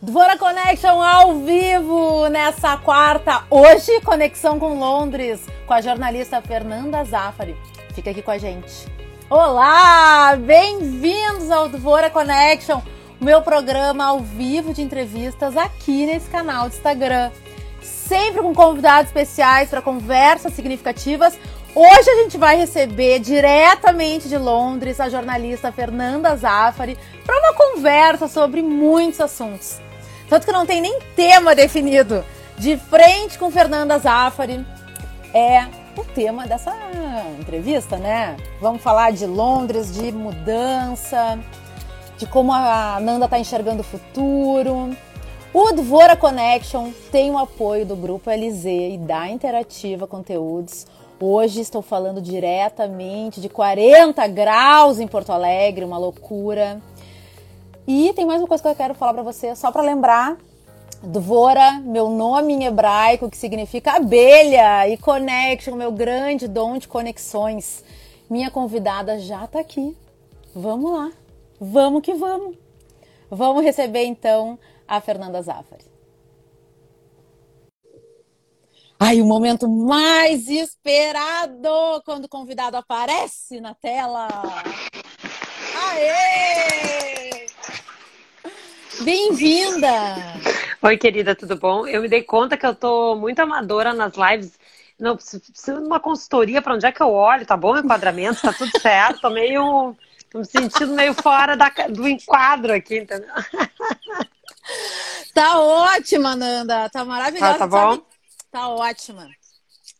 [0.00, 7.56] Dvora Connection ao vivo nessa quarta, hoje conexão com Londres, com a jornalista Fernanda Zaffari.
[7.96, 8.86] Fica aqui com a gente.
[9.28, 12.80] Olá, bem-vindos ao Dvora Connection,
[13.20, 17.32] meu programa ao vivo de entrevistas aqui nesse canal do Instagram.
[17.82, 21.36] Sempre com convidados especiais para conversas significativas.
[21.74, 26.96] Hoje a gente vai receber diretamente de Londres a jornalista Fernanda Zaffari
[27.26, 29.87] para uma conversa sobre muitos assuntos.
[30.28, 32.24] Tanto que não tem nem tema definido.
[32.58, 34.66] De frente com Fernanda Zaffari
[35.32, 36.74] é o tema dessa
[37.38, 38.36] entrevista, né?
[38.60, 41.38] Vamos falar de Londres, de mudança,
[42.18, 44.96] de como a Nanda está enxergando o futuro.
[45.52, 50.86] O Dvora Connection tem o apoio do Grupo LZ e da Interativa Conteúdos.
[51.18, 56.80] Hoje estou falando diretamente de 40 graus em Porto Alegre, uma loucura.
[57.90, 60.36] E tem mais uma coisa que eu quero falar para você, só para lembrar.
[61.02, 67.82] Dvora, meu nome em hebraico, que significa abelha, e Connection, meu grande dom de conexões.
[68.28, 69.96] Minha convidada já está aqui.
[70.54, 71.10] Vamos lá,
[71.58, 72.58] vamos que vamos.
[73.30, 75.86] Vamos receber então a Fernanda Zaffari.
[79.00, 84.28] Ai, o momento mais esperado quando o convidado aparece na tela.
[85.90, 87.37] Aê!
[89.02, 89.90] Bem-vinda!
[90.82, 91.86] Oi, querida, tudo bom?
[91.86, 94.58] Eu me dei conta que eu tô muito amadora nas lives.
[94.98, 97.74] Não, preciso de uma consultoria para onde é que eu olho, tá bom?
[97.74, 99.20] O enquadramento, tá tudo certo.
[99.20, 99.96] Tô meio.
[100.30, 103.28] Tô me sentindo meio fora da, do enquadro aqui, entendeu?
[105.32, 106.88] Tá ótima, Nanda.
[106.90, 107.54] Tá maravilhosa.
[107.54, 107.90] Ah, tá bom?
[107.92, 108.02] Sabe?
[108.50, 109.28] Tá ótima.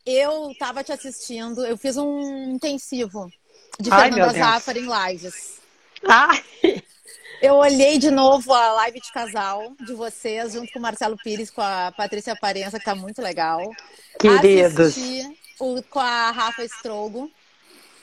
[0.05, 3.31] Eu tava te assistindo, eu fiz um intensivo
[3.79, 5.61] de Ai, Fernanda Zaffari em lives.
[6.07, 6.43] Ai!
[7.41, 11.51] Eu olhei de novo a live de casal de vocês, junto com o Marcelo Pires,
[11.51, 13.61] com a Patrícia Aparência, que tá muito legal.
[14.19, 14.97] Queridos.
[14.97, 17.31] Assisti o, com a Rafa Strogo.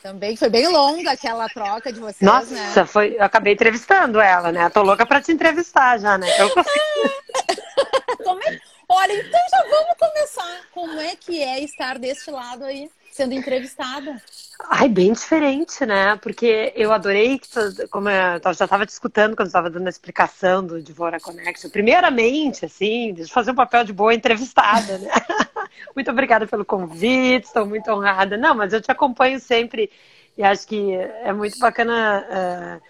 [0.02, 2.86] Também foi bem longa aquela troca de vocês, Nossa, né?
[2.86, 4.70] foi, eu acabei entrevistando ela, né?
[4.70, 6.28] Tô louca pra te entrevistar já, né?
[6.40, 6.50] Eu...
[8.24, 8.60] Como é...
[8.88, 10.62] Olha, então já vamos começar.
[10.72, 14.22] Como é que é estar deste lado aí, sendo entrevistada?
[14.70, 16.18] Ai, bem diferente, né?
[16.18, 17.48] Porque eu adorei, que
[17.88, 21.70] como eu já estava te escutando quando estava dando a explicação do Divora Connection.
[21.70, 25.10] Primeiramente, assim, deixa eu fazer um papel de boa entrevistada, né?
[25.96, 28.36] muito obrigada pelo convite, estou muito honrada.
[28.36, 29.90] Não, mas eu te acompanho sempre
[30.38, 32.82] e acho que é muito bacana uh,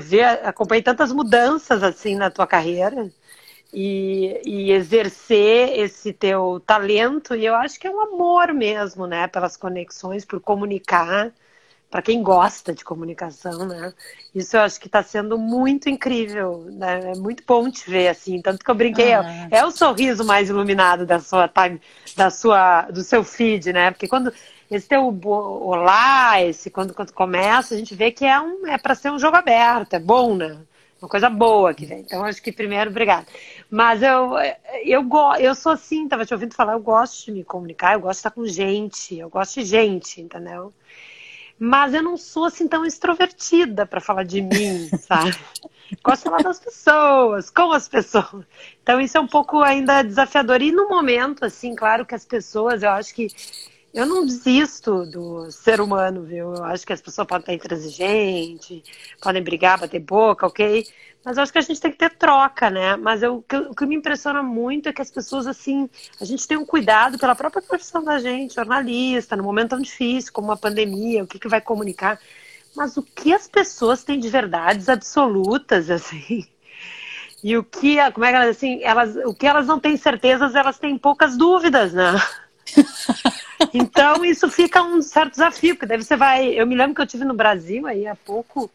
[0.00, 3.12] ver, acompanhar tantas mudanças assim na tua carreira
[3.72, 7.34] e, e, exercer esse teu talento.
[7.34, 9.26] E eu acho que é um amor mesmo, né?
[9.26, 11.32] Pelas conexões, por comunicar,
[11.90, 13.92] para quem gosta de comunicação, né?
[14.34, 17.12] Isso eu acho que está sendo muito incrível, né?
[17.12, 18.40] É muito bom te ver assim.
[18.42, 19.48] Tanto que eu brinquei, ah.
[19.50, 21.80] é o sorriso mais iluminado da sua time,
[22.16, 23.90] da sua, do seu feed, né?
[23.90, 24.32] Porque quando
[24.70, 28.94] esse teu olá, esse quando, quando começa, a gente vê que é um é para
[28.94, 30.58] ser um jogo aberto, é bom, né?
[31.02, 32.00] Uma coisa boa que vem.
[32.00, 33.26] Então, acho que primeiro, obrigada.
[33.68, 34.34] Mas eu,
[34.84, 35.08] eu,
[35.40, 38.18] eu sou assim, tava te ouvindo falar, eu gosto de me comunicar, eu gosto de
[38.20, 40.72] estar com gente, eu gosto de gente, entendeu?
[41.58, 45.36] Mas eu não sou assim tão extrovertida para falar de mim, sabe?
[46.02, 48.44] Gosto de falar das pessoas, com as pessoas.
[48.82, 50.62] Então isso é um pouco ainda desafiador.
[50.62, 53.28] E no momento, assim, claro que as pessoas, eu acho que
[53.92, 56.54] eu não desisto do ser humano, viu?
[56.54, 58.82] Eu acho que as pessoas podem estar intransigentes,
[59.20, 60.86] podem brigar, bater boca, ok?
[61.24, 62.96] Mas eu acho que a gente tem que ter troca, né?
[62.96, 65.88] Mas eu, o, que, me impressiona muito é que as pessoas, assim,
[66.20, 70.32] a gente tem um cuidado pela própria profissão da gente, jornalista, no momento tão difícil
[70.32, 72.18] como uma pandemia, o que, que vai comunicar.
[72.74, 76.46] Mas o que as pessoas têm de verdades absolutas, assim,
[77.42, 80.54] e o que, como é que elas, assim, elas, o que elas não têm certezas,
[80.54, 82.14] elas têm poucas dúvidas, né?
[83.72, 86.48] Então isso fica um certo desafio, porque daí você vai.
[86.48, 88.70] Eu me lembro que eu tive no Brasil aí há pouco,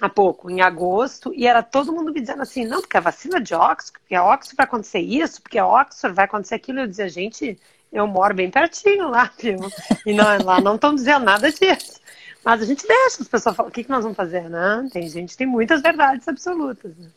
[0.00, 3.40] há pouco, em agosto, e era todo mundo me dizendo assim, não, porque a vacina
[3.40, 6.80] de Oxford, porque a Oxford vai acontecer isso, porque a Oxford vai acontecer aquilo.
[6.80, 7.58] Eu dizia, gente,
[7.92, 9.58] eu moro bem pertinho lá, viu?
[10.06, 12.00] E não, lá não estão dizendo nada disso.
[12.44, 14.88] Mas a gente deixa as pessoas falar, o que, que nós vamos fazer, né?
[14.92, 16.96] Tem gente, tem muitas verdades absolutas.
[16.96, 17.08] Né?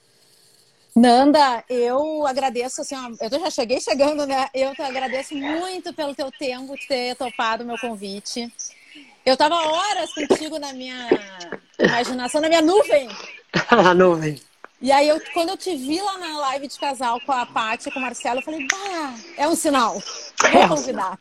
[0.95, 4.49] Nanda, eu agradeço, assim, eu já cheguei chegando, né?
[4.53, 8.51] Eu te agradeço muito pelo teu tempo ter topado o meu convite.
[9.25, 11.07] Eu tava horas contigo na minha
[11.79, 13.07] imaginação, na minha nuvem.
[13.71, 14.41] Na nuvem.
[14.81, 17.91] E aí, eu, quando eu te vi lá na live de casal com a Paty
[17.91, 20.01] com o Marcelo, eu falei, bah, é um sinal.
[20.51, 21.19] Vou convidar.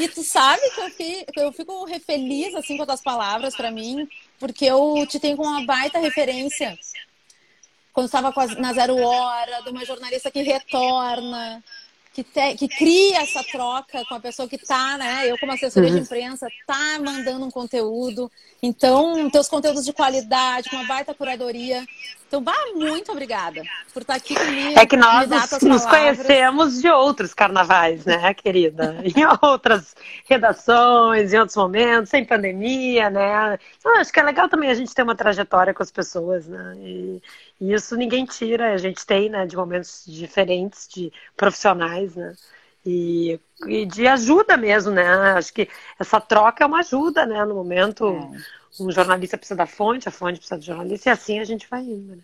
[0.00, 3.70] E tu sabe que eu fico, eu fico feliz, assim, com as tuas palavras para
[3.70, 4.08] mim,
[4.40, 6.76] porque eu te tenho como uma baita referência
[7.94, 11.62] quando estava na Zero Hora, de uma jornalista que retorna,
[12.14, 15.28] que, te, que cria essa troca com a pessoa que está, né?
[15.30, 15.96] Eu, como assessoria uhum.
[15.96, 18.30] de imprensa, tá mandando um conteúdo.
[18.62, 21.84] Então, teus conteúdos de qualidade, com uma baita curadoria.
[22.26, 23.62] Então, bah, muito obrigada
[23.92, 24.78] por estar tá aqui comigo.
[24.78, 28.96] É que nós nos, nos conhecemos de outros carnavais, né, querida?
[29.04, 29.94] em outras
[30.28, 33.58] redações, em outros momentos, sem pandemia, né?
[33.78, 36.74] Então, acho que é legal também a gente ter uma trajetória com as pessoas, né?
[36.78, 37.22] E,
[37.60, 42.34] e isso ninguém tira, a gente tem, né, de momentos diferentes, de profissionais, né?
[42.84, 45.06] E, e de ajuda mesmo, né?
[45.32, 45.68] Acho que
[45.98, 47.44] essa troca é uma ajuda, né?
[47.44, 48.82] No momento, é.
[48.82, 51.80] um jornalista precisa da fonte, a fonte precisa do jornalista, e assim a gente vai
[51.80, 52.22] indo, né?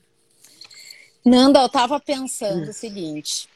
[1.25, 2.71] Nanda, eu tava pensando hum.
[2.71, 3.49] o seguinte.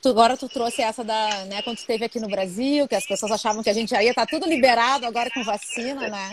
[0.00, 3.06] Tu, agora tu trouxe essa da, né, quando tu esteve aqui no Brasil, que as
[3.06, 6.30] pessoas achavam que a gente já ia estar tá tudo liberado agora com vacina, né?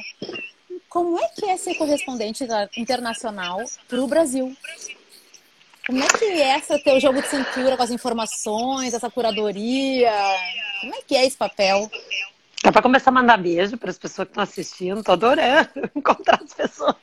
[0.90, 2.46] Como é que é ser correspondente
[2.78, 4.56] internacional para o Brasil?
[5.86, 10.12] Como é que é esse teu jogo de cintura com as informações, essa curadoria?
[10.82, 11.90] Como é que é esse papel?
[12.64, 15.04] É para começar a mandar beijo para as pessoas que estão assistindo.
[15.04, 16.96] Tô adorando encontrar as pessoas.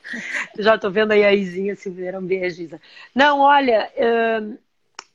[0.59, 2.19] Já tô vendo aí a Izinha Silveira.
[2.19, 2.81] Um beijo, Isa.
[3.15, 3.89] Não, olha,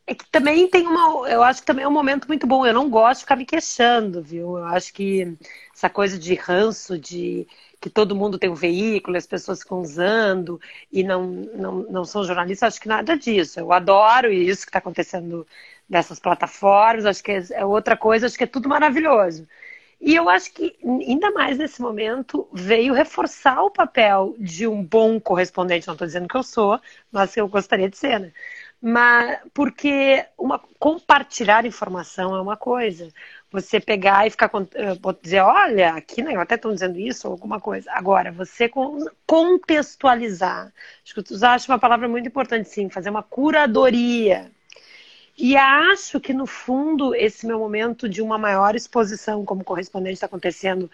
[0.09, 1.29] é que também tem uma.
[1.29, 2.65] Eu acho que também é um momento muito bom.
[2.65, 4.57] Eu não gosto de ficar me queixando, viu?
[4.57, 5.37] Eu acho que
[5.75, 7.47] essa coisa de ranço, de
[7.81, 10.61] que todo mundo tem um veículo, as pessoas ficam usando
[10.93, 13.61] e não, não, não são jornalistas, acho que nada disso.
[13.61, 15.47] Eu adoro isso que está acontecendo
[15.89, 19.47] nessas plataformas, acho que é outra coisa, acho que é tudo maravilhoso.
[20.01, 25.19] E eu acho que, ainda mais nesse momento, veio reforçar o papel de um bom
[25.21, 25.87] correspondente.
[25.89, 26.81] Não estou dizendo que eu sou,
[27.11, 28.33] mas que eu gostaria de ser, né?
[28.81, 33.13] Mas porque uma, compartilhar informação é uma coisa
[33.51, 37.61] você pegar e ficar eh, dizer, olha, aqui né, até estão dizendo isso ou alguma
[37.61, 37.91] coisa.
[37.93, 38.71] Agora, você
[39.27, 40.73] contextualizar.
[41.05, 44.51] Acho que tu acha uma palavra muito importante, sim, fazer uma curadoria.
[45.37, 50.27] E acho que, no fundo, esse meu momento de uma maior exposição como correspondente está
[50.27, 50.91] acontecendo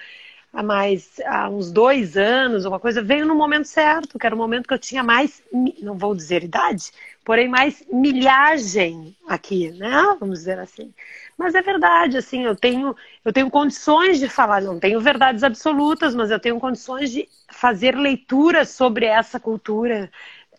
[0.52, 4.38] há mais há uns dois anos, uma coisa, veio no momento certo, que era o
[4.38, 5.42] momento que eu tinha mais,
[5.82, 6.92] não vou dizer idade,
[7.24, 10.16] porém mais milhagem aqui, né?
[10.20, 10.92] Vamos dizer assim.
[11.36, 12.94] Mas é verdade, assim, eu tenho,
[13.24, 17.96] eu tenho condições de falar, não tenho verdades absolutas, mas eu tenho condições de fazer
[17.96, 20.10] leituras sobre essa cultura,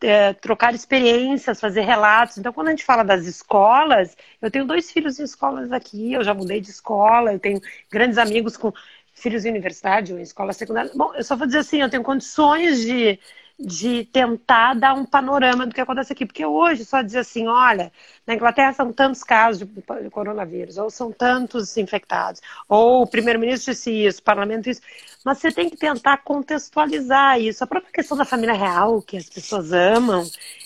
[0.02, 2.38] é, trocar experiências, fazer relatos.
[2.38, 6.24] Então, quando a gente fala das escolas, eu tenho dois filhos em escolas aqui, eu
[6.24, 8.74] já mudei de escola, eu tenho grandes amigos com
[9.14, 10.92] filhos de universidade ou em escola secundária.
[10.94, 13.18] Bom, eu só vou dizer assim, eu tenho condições de
[13.58, 16.26] de tentar dar um panorama do que acontece aqui.
[16.26, 17.92] Porque hoje só dizer assim, olha,
[18.28, 23.92] na Inglaterra são tantos casos de coronavírus, ou são tantos infectados, ou o primeiro-ministro disse
[23.92, 24.82] isso, o parlamento isso.
[25.24, 27.64] Mas você tem que tentar contextualizar isso.
[27.64, 30.24] A própria questão da família real, que as pessoas amam,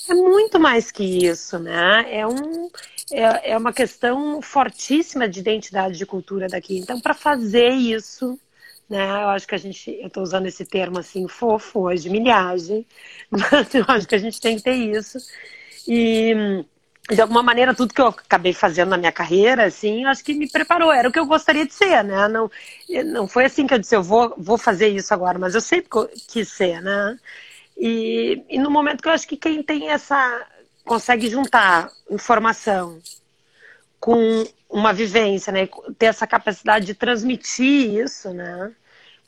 [0.09, 2.05] é muito mais que isso, né?
[2.09, 2.69] É, um,
[3.11, 6.77] é, é uma questão fortíssima de identidade de cultura daqui.
[6.77, 8.37] Então, para fazer isso,
[8.89, 9.23] né?
[9.23, 12.85] Eu acho que a gente, eu estou usando esse termo assim fofo hoje, milhagem,
[13.29, 15.17] mas eu acho que a gente tem que ter isso.
[15.87, 16.65] E
[17.09, 20.49] de alguma maneira tudo que eu acabei fazendo na minha carreira, assim, acho que me
[20.49, 20.91] preparou.
[20.91, 22.27] Era o que eu gostaria de ser, né?
[22.27, 22.51] Não,
[23.05, 25.89] não foi assim que eu disse, eu vou, vou fazer isso agora, mas eu sempre
[26.27, 27.19] quis ser, né?
[27.77, 30.45] E, e no momento que eu acho que quem tem essa
[30.85, 32.99] consegue juntar informação
[33.99, 35.67] com uma vivência, né?
[35.97, 38.71] Ter essa capacidade de transmitir isso, né?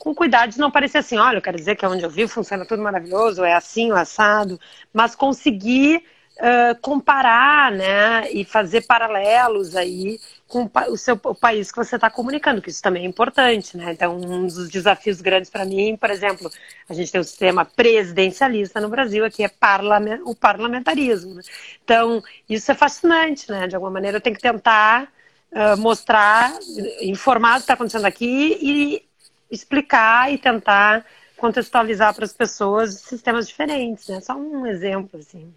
[0.02, 2.28] Com cuidado de não parecer assim, olha, eu quero dizer que é onde eu vivo
[2.28, 4.58] funciona tudo maravilhoso, é assim, o assado,
[4.92, 6.02] mas conseguir
[6.38, 8.28] uh, comparar, né?
[8.32, 10.18] E fazer paralelos aí
[10.48, 13.92] com o seu o país que você está comunicando, que isso também é importante, né?
[13.92, 16.50] Então, um dos desafios grandes para mim, por exemplo,
[16.88, 21.34] a gente tem um sistema presidencialista no Brasil, aqui é parlament, o parlamentarismo.
[21.34, 21.42] Né?
[21.84, 23.68] Então, isso é fascinante, né?
[23.68, 25.12] De alguma maneira, eu tenho que tentar
[25.52, 26.52] uh, mostrar,
[27.00, 29.11] informar o que está acontecendo aqui e
[29.52, 31.04] explicar e tentar
[31.36, 34.20] contextualizar para as pessoas sistemas diferentes, né?
[34.20, 35.52] Só um exemplo, assim.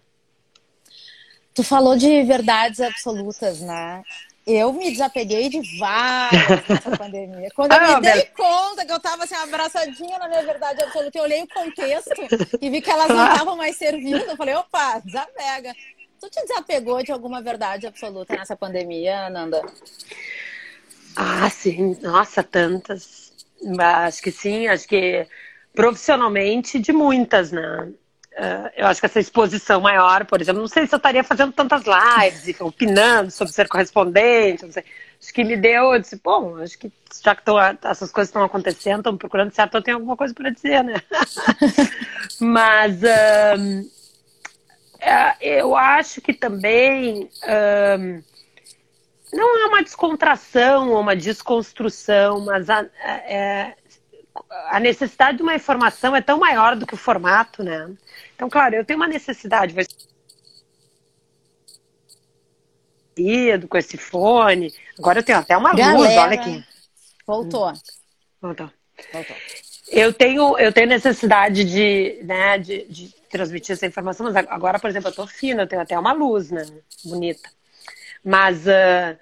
[1.54, 4.02] Tu falou de verdades absolutas, né?
[4.46, 7.48] Eu me desapeguei de várias nessa pandemia.
[7.54, 11.18] Quando eu ah, me dei conta que eu estava assim, abraçadinha na minha verdade absoluta,
[11.18, 12.22] eu olhei o contexto
[12.60, 14.22] e vi que elas não estavam mais servindo.
[14.22, 15.74] Eu falei, opa, desapega.
[16.20, 19.62] Tu te desapegou de alguma verdade absoluta nessa pandemia, Nanda?
[21.16, 21.96] Ah, sim.
[22.02, 23.25] Nossa, tantas.
[24.06, 25.26] Acho que sim, acho que
[25.74, 27.92] profissionalmente de muitas, né?
[28.36, 31.52] Uh, eu acho que essa exposição maior, por exemplo, não sei se eu estaria fazendo
[31.52, 34.84] tantas lives, opinando sobre ser correspondente, não sei.
[35.18, 36.92] Acho que me deu, eu disse, bom, acho que
[37.24, 40.50] já que tô, essas coisas estão acontecendo, estão procurando certo, eu tenho alguma coisa para
[40.50, 41.00] dizer, né?
[42.38, 43.90] Mas uh,
[45.00, 47.30] é, eu acho que também
[47.98, 48.22] um,
[49.36, 53.74] não é uma descontração ou uma desconstrução, mas a, é,
[54.68, 57.90] a necessidade de uma informação é tão maior do que o formato, né?
[58.34, 59.74] Então, claro, eu tenho uma necessidade
[63.68, 64.72] com esse fone.
[64.98, 66.64] Agora eu tenho até uma Galera, luz, olha aqui.
[67.26, 67.72] Voltou.
[68.40, 68.70] Voltou.
[69.12, 69.36] Voltou.
[69.88, 74.90] Eu tenho, eu tenho necessidade de, né, de, de transmitir essa informação, mas agora, por
[74.90, 76.66] exemplo, eu tô fina, eu tenho até uma luz, né?
[77.04, 77.55] Bonita.
[78.26, 79.16] Mas uh,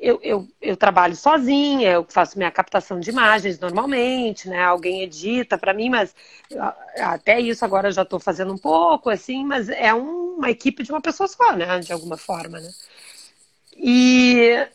[0.00, 4.62] eu, eu, eu trabalho sozinha, eu faço minha captação de imagens normalmente, né?
[4.64, 6.14] Alguém edita para mim, mas
[6.98, 10.90] até isso agora eu já estou fazendo um pouco, assim, mas é uma equipe de
[10.90, 11.80] uma pessoa só, né?
[11.80, 12.70] De alguma forma, né?
[13.76, 14.66] E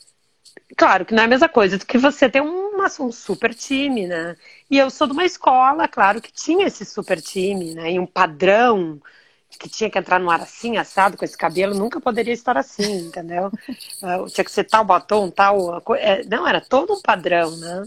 [0.78, 4.08] claro que não é a mesma coisa do que você ter uma, um super time,
[4.08, 4.36] né?
[4.70, 7.94] E eu sou de uma escola, claro, que tinha esse super time, né?
[7.94, 9.02] E um padrão
[9.60, 13.08] que tinha que entrar no ar assim, assado, com esse cabelo, nunca poderia estar assim,
[13.08, 13.52] entendeu?
[14.04, 15.82] Ah, tinha que ser tal batom, tal.
[15.96, 17.84] É, não, era todo um padrão, né?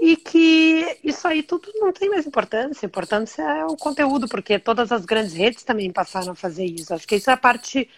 [0.00, 2.86] E que isso aí tudo não tem mais importância.
[2.86, 6.94] A importância é o conteúdo, porque todas as grandes redes também passaram a fazer isso.
[6.94, 7.88] Acho que isso é a parte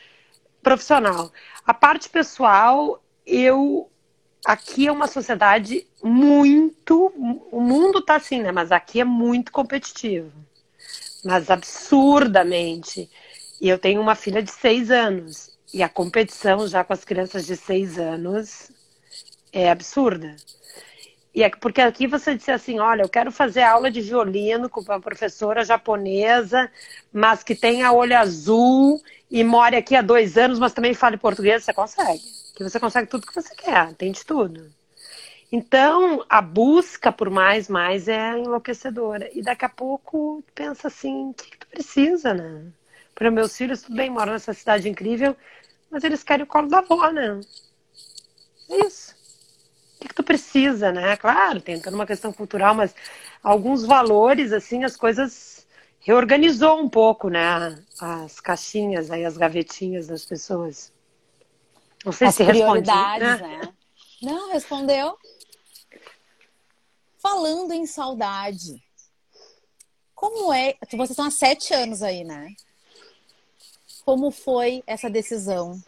[0.63, 1.31] profissional.
[1.67, 3.91] A parte pessoal, eu.
[4.47, 7.13] Aqui é uma sociedade muito.
[7.53, 8.51] O mundo está assim, né?
[8.51, 10.33] Mas aqui é muito competitivo.
[11.25, 13.11] Mas absurdamente.
[13.61, 15.51] E eu tenho uma filha de seis anos.
[15.73, 18.71] E a competição já com as crianças de seis anos
[19.53, 20.37] é absurda.
[21.33, 24.81] E é porque aqui você disse assim, olha, eu quero fazer aula de violino com
[24.81, 26.71] uma professora japonesa,
[27.13, 29.01] mas que tenha olho azul
[29.31, 32.23] e more aqui há dois anos, mas também fale português, você consegue.
[32.57, 34.73] Que você consegue tudo que você quer, tem de tudo.
[35.53, 39.29] Então, a busca por mais, mais é enlouquecedora.
[39.33, 42.67] E daqui a pouco pensa assim, o que, que tu precisa, né?
[43.15, 45.37] Para meus filhos, tudo bem, moram nessa cidade incrível,
[45.91, 47.41] mas eles querem o colo da avó, né?
[48.71, 49.15] É isso.
[49.97, 51.17] O que, que tu precisa, né?
[51.17, 52.95] Claro, tem toda uma questão cultural, mas
[53.43, 55.67] alguns valores, assim, as coisas
[56.01, 60.93] reorganizou um pouco, né, as caixinhas aí, as gavetinhas das pessoas.
[62.05, 63.37] Não sei as se respondi, né?
[63.37, 63.61] né?
[64.23, 65.17] Não, respondeu.
[67.23, 68.83] Falando em saudade,
[70.15, 70.75] como é?
[70.91, 72.55] Vocês estão há sete anos aí, né?
[74.05, 75.81] Como foi essa decisão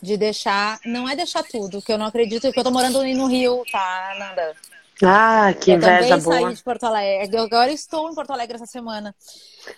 [0.00, 0.78] de deixar?
[0.84, 4.16] Não é deixar tudo, que eu não acredito, que eu tô morando no Rio, tá,
[4.18, 4.56] Nanda?
[5.02, 6.36] Ah, que eu inveja boa.
[6.36, 7.38] Eu saí de Porto Alegre.
[7.38, 9.14] Agora estou em Porto Alegre essa semana.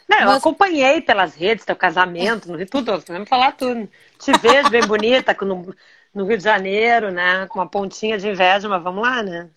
[0.08, 0.30] Não, Mas...
[0.30, 3.88] eu acompanhei pelas redes, teu casamento, Rio, tudo, vamos falar tudo.
[4.18, 5.74] Te vejo bem bonita no,
[6.14, 7.46] no, Rio de Janeiro, né?
[7.48, 9.50] Com uma pontinha de inveja, mas vamos lá, né?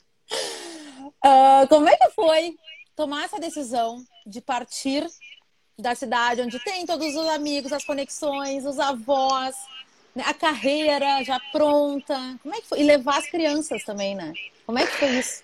[1.26, 2.56] Uh, como é que foi
[2.96, 5.06] tomar essa decisão de partir
[5.78, 9.56] da cidade onde tem todos os amigos, as conexões, os avós,
[10.16, 10.24] né?
[10.28, 12.16] a carreira já pronta?
[12.42, 12.82] Como é que foi?
[12.82, 14.34] E levar as crianças também, né?
[14.66, 15.44] Como é que foi isso?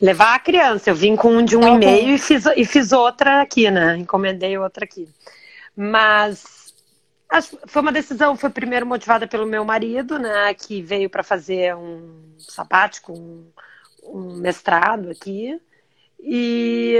[0.00, 0.90] Levar a criança.
[0.90, 3.96] Eu vim com um de um tá e-mail e fiz, e fiz outra aqui, né?
[3.96, 5.08] Encomendei outra aqui.
[5.74, 6.74] Mas
[7.66, 10.52] foi uma decisão, foi primeiro motivada pelo meu marido, né?
[10.54, 13.46] Que veio para fazer um sabático, um,
[14.06, 15.60] um mestrado aqui.
[16.20, 16.96] E,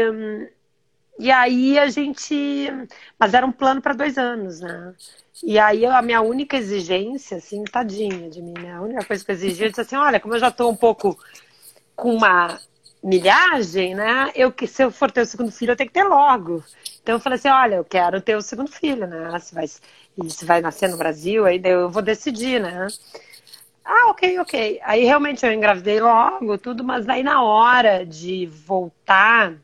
[1.19, 2.71] e aí a gente.
[3.19, 4.95] Mas era um plano para dois anos, né?
[5.43, 8.75] E aí a minha única exigência, assim, tadinha de mim, né?
[8.75, 11.19] A única coisa que eu exigia, disse assim, olha, como eu já estou um pouco
[11.95, 12.59] com uma
[13.03, 14.33] milhagem, né?
[14.35, 16.63] Eu que se eu for ter o segundo filho, eu tenho que ter logo.
[17.03, 19.39] Então eu falei assim, olha, eu quero ter o segundo filho, né?
[19.41, 22.89] Se vai, se vai nascer no Brasil, aí eu vou decidir, né?
[23.89, 24.81] Ah, ok, ok.
[24.83, 29.55] Aí realmente eu engravidei logo, tudo, mas daí na hora de voltar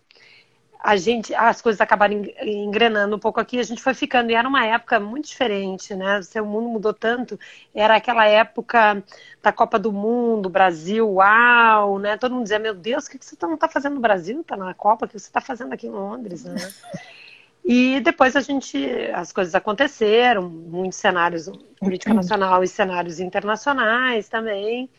[0.79, 4.49] a gente, as coisas acabaram engrenando um pouco aqui, a gente foi ficando, e era
[4.49, 6.19] uma época muito diferente, né?
[6.19, 7.39] O seu mundo mudou tanto,
[7.73, 9.03] era aquela época
[9.41, 12.17] da Copa do Mundo, Brasil, uau, né?
[12.17, 14.41] Todo mundo dizia, meu Deus, o que você não está fazendo no Brasil?
[14.41, 16.57] Está na Copa, o que você está fazendo aqui em Londres, né?
[17.65, 18.77] E depois a gente,
[19.15, 24.91] as coisas aconteceram, muitos cenários, política nacional e cenários internacionais também,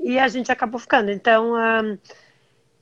[0.00, 1.10] e a gente acabou ficando.
[1.10, 1.54] Então,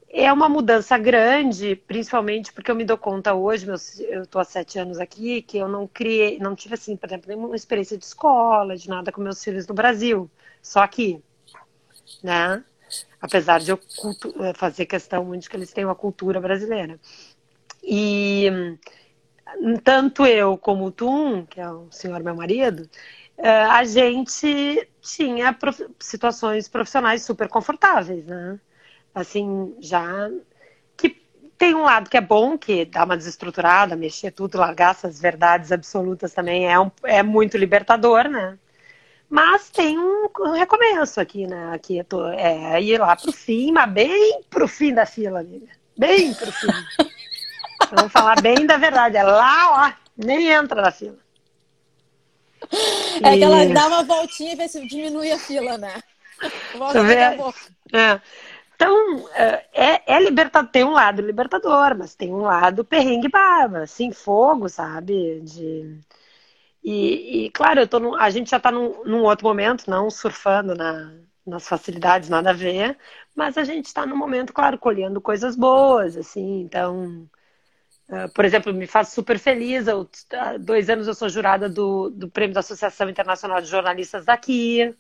[0.09, 3.67] é uma mudança grande, principalmente porque eu me dou conta hoje,
[4.09, 7.29] eu estou há sete anos aqui, que eu não criei, não tive assim, por exemplo,
[7.29, 10.31] nenhuma experiência de escola, de nada com meus filhos no Brasil,
[10.63, 11.21] só aqui,
[12.23, 12.63] né?
[13.21, 13.81] Apesar de eu
[14.41, 17.01] eh, fazer questão muito que eles tenham a cultura brasileira.
[17.83, 18.79] E
[19.83, 22.89] tanto eu como o Tum, que é o senhor meu marido,
[23.39, 25.57] eh, a gente tinha
[26.01, 28.59] situações profissionais super confortáveis, né?
[29.15, 30.29] assim, já
[30.97, 31.23] que
[31.57, 35.71] tem um lado que é bom, que dá uma desestruturada, mexer tudo, largar essas verdades
[35.71, 38.59] absolutas também é, um, é muito libertador, né?
[39.31, 41.73] Mas tem um, recomeço aqui, né?
[41.73, 45.69] Aqui eu tô, é ir lá pro fim, mas bem pro fim da fila, amiga.
[45.97, 46.67] Bem pro fim.
[47.91, 49.17] Vamos falar bem da verdade.
[49.17, 51.19] É lá, ó, nem entra na fila.
[53.23, 53.39] É e...
[53.39, 56.01] que ela dá uma voltinha e vê se diminui a fila, né?
[56.77, 56.99] Volta.
[57.93, 58.21] É.
[58.75, 63.83] Então, é, é, é libertador, tem um lado libertador, mas tem um lado perrengue barba,
[63.83, 65.41] assim, fogo, sabe?
[65.41, 66.01] De...
[66.83, 70.11] E, e claro, eu tô no, a gente já está num, num, outro momento, não
[70.11, 71.15] surfando na,
[71.47, 72.99] nas facilidades, nada a ver,
[73.35, 77.29] mas a gente está no momento, claro, colhendo coisas boas, assim, então...
[78.09, 79.87] Uh, por exemplo, me faz super feliz.
[79.87, 84.25] Eu, há dois anos eu sou jurada do, do Prêmio da Associação Internacional de Jornalistas
[84.27, 84.95] daqui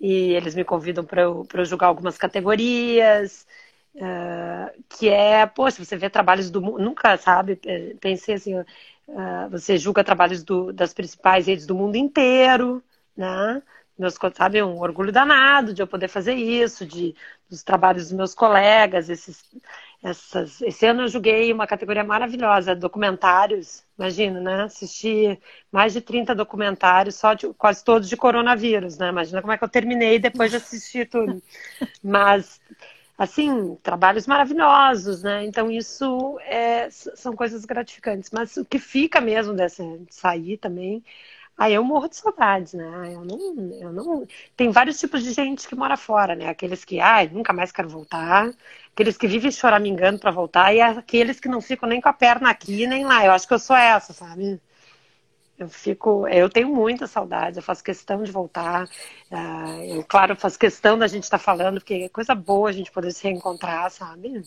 [0.00, 3.46] e eles me convidam para eu, eu julgar algumas categorias,
[3.96, 7.60] uh, que é, poxa, você vê trabalhos do mundo, nunca, sabe,
[8.00, 8.64] pensei assim, uh,
[9.50, 12.82] você julga trabalhos do, das principais redes do mundo inteiro,
[13.16, 13.62] né?
[13.98, 17.14] Meus, sabe, um orgulho danado de eu poder fazer isso, de
[17.48, 19.44] dos trabalhos dos meus colegas, esses,
[20.02, 23.84] essas, esse ano eu joguei uma categoria maravilhosa, documentários.
[23.96, 24.62] Imagina, né?
[24.64, 25.38] Assisti
[25.70, 29.10] mais de 30 documentários, só de, quase todos de coronavírus, né?
[29.10, 31.40] Imagina como é que eu terminei depois de assistir tudo.
[32.02, 32.60] Mas,
[33.16, 35.44] assim, trabalhos maravilhosos, né?
[35.44, 38.30] Então, isso é, são coisas gratificantes.
[38.32, 41.04] Mas o que fica mesmo dessa de sair também
[41.56, 43.12] Aí eu morro de saudades, né?
[43.14, 44.26] Eu não, eu não.
[44.56, 46.48] Tem vários tipos de gente que mora fora, né?
[46.48, 48.50] Aqueles que, ai, nunca mais quero voltar.
[48.92, 50.74] Aqueles que vivem choramingando para voltar.
[50.74, 53.24] E aqueles que não ficam nem com a perna aqui, nem lá.
[53.24, 54.60] Eu acho que eu sou essa, sabe?
[55.58, 56.26] Eu fico.
[56.28, 58.84] Eu tenho muita saudade, eu faço questão de voltar.
[59.30, 62.72] Uh, eu, claro, faço questão da gente estar tá falando, porque é coisa boa a
[62.72, 64.42] gente poder se reencontrar, sabe?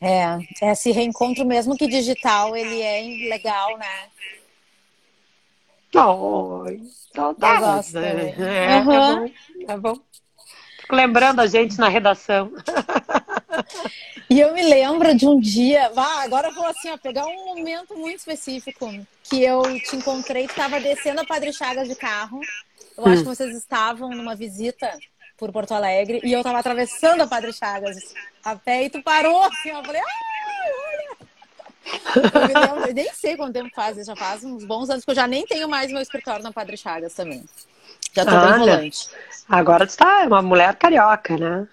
[0.00, 4.08] É, esse reencontro, mesmo que digital, ele é legal, né?
[5.94, 6.82] Oi,
[7.14, 7.92] saudades.
[7.92, 8.34] Né?
[8.38, 8.92] É, uhum.
[8.92, 9.32] é bom,
[9.68, 10.00] é bom.
[10.80, 12.52] Fico lembrando a gente na redação.
[14.30, 17.46] E eu me lembro de um dia, vá, agora eu vou assim, ó, pegar um
[17.46, 18.86] momento muito específico
[19.22, 22.40] que eu te encontrei, que estava descendo a Padre Chagas de carro.
[22.96, 23.08] Eu hum.
[23.08, 24.90] acho que vocês estavam numa visita
[25.38, 27.96] por Porto Alegre e eu estava atravessando a Padre Chagas
[28.44, 30.37] a pé e tu parou assim, eu falei, ah!
[32.14, 35.26] Eu, eu, nem sei quanto tempo faz, já faz uns bons anos que eu já
[35.26, 37.44] nem tenho mais meu escritório na Padre Chagas também.
[38.12, 39.08] Já tô Olha, bem volante.
[39.48, 41.68] Agora tu tá uma mulher carioca, né?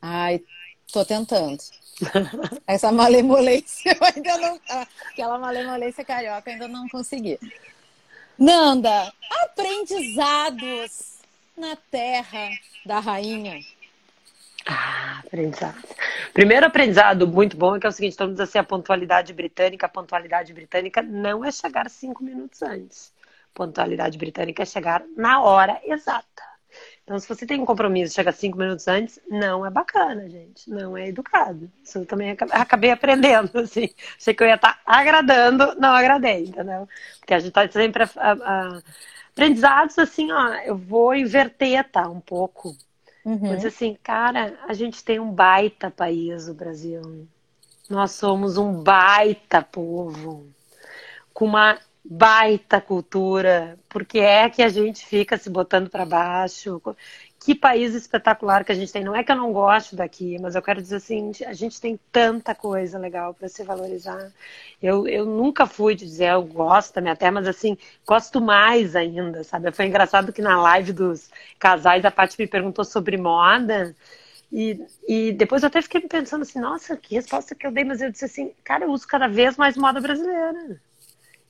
[0.00, 0.42] Ai,
[0.92, 1.58] tô tentando.
[2.66, 4.60] Essa malemolência eu ainda não.
[5.10, 7.38] Aquela malemolência carioca ainda não consegui.
[8.38, 9.12] Nanda,
[9.44, 11.16] aprendizados
[11.56, 12.50] na terra
[12.84, 13.60] da rainha.
[14.66, 15.76] Ah, aprendizado.
[16.32, 19.32] Primeiro aprendizado muito bom é que é o seguinte, todo mundo diz assim, a pontualidade
[19.32, 23.12] britânica, a pontualidade britânica não é chegar cinco minutos antes.
[23.54, 26.42] Pontualidade britânica é chegar na hora exata.
[27.04, 30.68] Então, se você tem um compromisso e chega cinco minutos antes, não é bacana, gente.
[30.68, 31.70] Não é educado.
[31.82, 33.88] Isso eu também acabei aprendendo, assim.
[34.18, 36.88] Achei que eu ia estar agradando, não agradei, entendeu?
[37.20, 38.02] Porque a gente está sempre...
[38.02, 38.82] A, a,
[39.32, 42.74] aprendizados, assim, ó, eu vou inverter, tá, um pouco
[43.26, 43.66] Uhum.
[43.66, 47.26] Assim, cara, a gente tem um baita país, o Brasil.
[47.90, 50.46] Nós somos um baita povo,
[51.34, 56.80] com uma baita cultura, porque é que a gente fica se botando para baixo
[57.46, 59.04] que país espetacular que a gente tem.
[59.04, 61.96] Não é que eu não gosto daqui, mas eu quero dizer assim, a gente tem
[62.10, 64.32] tanta coisa legal para se valorizar.
[64.82, 69.44] Eu, eu nunca fui de dizer eu gosto minha terra, mas assim, gosto mais ainda,
[69.44, 69.70] sabe?
[69.70, 73.94] Foi engraçado que na live dos casais a Paty me perguntou sobre moda.
[74.50, 78.02] E, e depois eu até fiquei pensando assim, nossa, que resposta que eu dei, mas
[78.02, 80.80] eu disse assim, cara, eu uso cada vez mais moda brasileira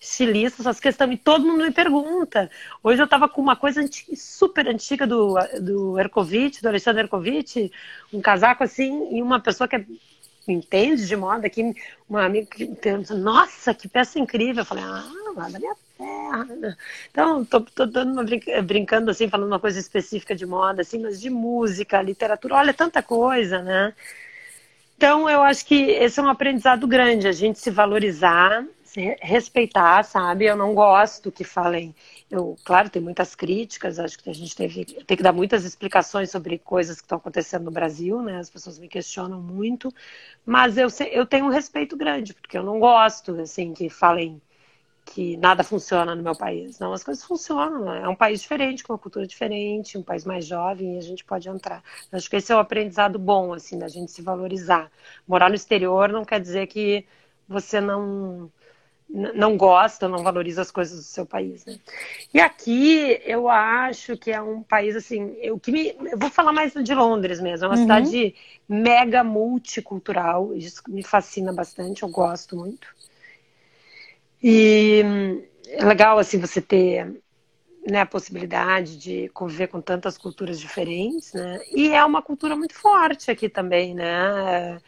[0.00, 2.50] estilista, essas questões, e todo mundo me pergunta.
[2.82, 3.82] Hoje eu estava com uma coisa
[4.14, 7.70] super antiga do, do Ercovitch, do Alexandre Ercovitch,
[8.12, 9.84] um casaco assim, e uma pessoa que é,
[10.46, 11.74] entende de moda, aqui,
[12.08, 14.62] uma amiga que pensa, nossa, que peça incrível.
[14.62, 16.76] Eu falei, ah, lá da minha terra.
[17.10, 20.98] Então, tô, tô dando uma brinca, brincando assim, falando uma coisa específica de moda, assim,
[20.98, 23.94] mas de música, literatura, olha, tanta coisa, né?
[24.96, 28.64] Então, eu acho que esse é um aprendizado grande, a gente se valorizar
[29.20, 30.46] respeitar, sabe?
[30.46, 31.94] Eu não gosto que falem.
[32.30, 36.30] Eu, claro, tem muitas críticas, acho que a gente teve, tem que dar muitas explicações
[36.30, 38.38] sobre coisas que estão acontecendo no Brasil, né?
[38.38, 39.92] As pessoas me questionam muito,
[40.44, 44.40] mas eu, eu tenho um respeito grande, porque eu não gosto, assim, que falem
[45.06, 46.78] que nada funciona no meu país.
[46.78, 47.92] Não, as coisas funcionam.
[47.92, 51.24] É um país diferente, com uma cultura diferente, um país mais jovem, e a gente
[51.24, 51.82] pode entrar.
[52.12, 54.90] Acho que esse é um aprendizado bom, assim, da gente se valorizar.
[55.26, 57.06] Morar no exterior não quer dizer que
[57.48, 58.50] você não
[59.08, 61.78] não gosta, não valoriza as coisas do seu país, né?
[62.34, 66.52] E aqui eu acho que é um país assim, eu que me, eu vou falar
[66.52, 67.82] mais de Londres mesmo, é uma uhum.
[67.82, 68.34] cidade
[68.68, 72.88] mega multicultural, isso me fascina bastante, eu gosto muito.
[74.42, 75.02] E
[75.68, 77.22] é legal assim você ter
[77.88, 81.60] né, a possibilidade de conviver com tantas culturas diferentes, né?
[81.72, 84.80] E é uma cultura muito forte aqui também, né?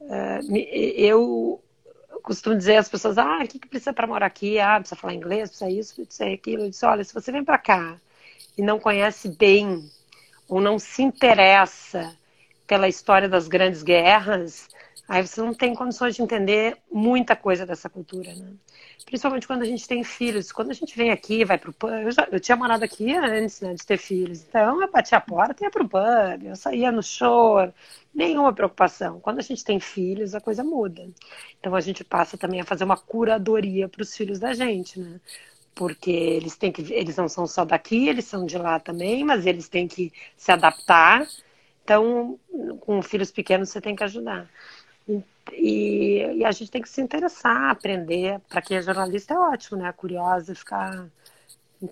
[0.00, 0.40] É,
[0.96, 1.60] eu
[2.28, 4.60] costumo dizer às pessoas, ah, o que, que precisa para morar aqui?
[4.60, 6.64] Ah, precisa falar inglês, precisa isso, precisa aquilo.
[6.64, 7.96] Eu disse, olha, se você vem para cá
[8.56, 9.90] e não conhece bem
[10.46, 12.14] ou não se interessa
[12.66, 14.68] pela história das grandes guerras,
[15.08, 18.52] aí você não tem condições de entender muita coisa dessa cultura, né?
[19.08, 20.52] Principalmente quando a gente tem filhos.
[20.52, 21.90] Quando a gente vem aqui, vai pro pub.
[21.90, 24.44] Eu, já, eu tinha morado aqui antes né, de ter filhos.
[24.46, 26.44] Então eu batia a porta e ia pro pub.
[26.44, 27.72] Eu saía no show.
[28.14, 29.18] Nenhuma preocupação.
[29.20, 31.08] Quando a gente tem filhos, a coisa muda.
[31.58, 35.18] Então a gente passa também a fazer uma curadoria para os filhos da gente, né?
[35.74, 36.92] Porque eles têm que.
[36.92, 40.52] Eles não são só daqui, eles são de lá também, mas eles têm que se
[40.52, 41.26] adaptar.
[41.82, 42.38] Então,
[42.80, 44.50] com filhos pequenos, você tem que ajudar.
[45.52, 48.40] E, e, a gente tem que se interessar, aprender.
[48.48, 49.92] Para quem é jornalista é ótimo, né?
[49.92, 51.08] Curiosa, ficar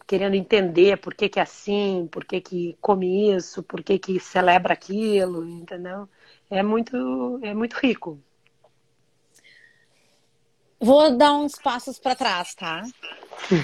[0.06, 4.18] querendo entender por que, que é assim, por que, que come isso, por que, que
[4.18, 6.08] celebra aquilo, entendeu?
[6.50, 8.20] É muito, é muito rico.
[10.78, 12.82] Vou dar uns passos para trás, tá?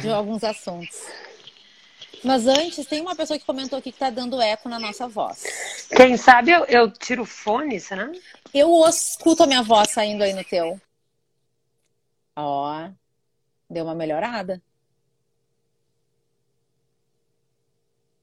[0.01, 1.07] De alguns assuntos.
[2.25, 5.45] Mas antes, tem uma pessoa que comentou aqui que tá dando eco na nossa voz.
[5.95, 8.11] Quem sabe eu, eu tiro o fone, será?
[8.53, 10.81] Eu escuto a minha voz saindo aí no teu.
[12.35, 12.91] Ó,
[13.69, 14.63] deu uma melhorada.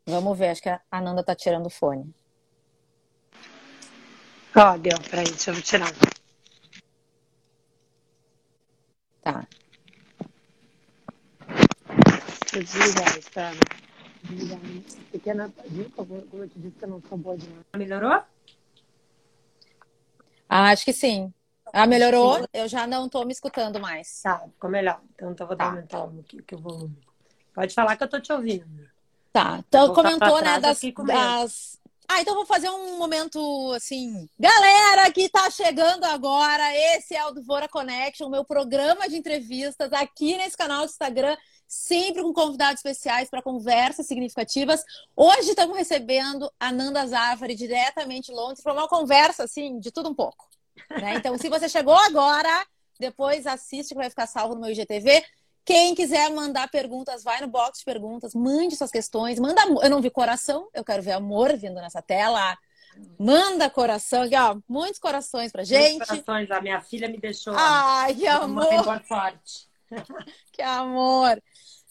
[0.07, 2.11] Vamos ver, acho que a Ananda tá tirando o fone.
[4.55, 5.91] Ó, deu, peraí, deixa eu tirar.
[9.21, 9.47] Tá.
[12.41, 13.78] Deixa eu desligar, espera.
[15.11, 15.51] Pequena?
[15.95, 17.65] Como eu te disse que eu não sou boa de nada.
[17.77, 18.23] Melhorou?
[20.47, 21.33] Ah, acho que sim.
[21.71, 22.47] Ah, melhorou?
[22.51, 24.21] Eu já não estou me escutando mais.
[24.21, 24.99] Tá, ficou melhor.
[25.13, 25.65] Então, então vou tá.
[25.65, 26.89] aumentar um que, que eu vou.
[27.53, 28.89] Pode falar que eu tô te ouvindo.
[29.31, 29.63] Tá.
[29.67, 31.79] Então comentou, né, das, das.
[32.07, 33.39] Ah, então vou fazer um momento
[33.75, 34.27] assim.
[34.39, 39.93] Galera que tá chegando agora, esse é o do Vora Connection, meu programa de entrevistas
[39.93, 41.37] aqui nesse canal do Instagram
[41.69, 44.83] sempre com convidados especiais para conversas significativas.
[45.15, 50.09] Hoje estamos recebendo a Nanda Zafari, diretamente de Londres, para uma conversa assim, de tudo
[50.09, 50.49] um pouco.
[50.89, 51.13] Né?
[51.15, 52.65] Então, se você chegou agora,
[52.99, 55.23] depois assiste que vai ficar salvo no meu IGTV.
[55.63, 59.61] Quem quiser mandar perguntas, vai no box de perguntas, mande suas questões, manda.
[59.83, 62.57] Eu não vi coração, eu quero ver amor vindo nessa tela.
[63.19, 65.97] Manda coração, aqui, ó, muitos corações pra gente.
[65.97, 67.53] Muitos corações, a minha filha me deixou.
[67.55, 69.03] Ai, que amor.
[69.03, 69.69] forte.
[70.51, 71.39] que amor.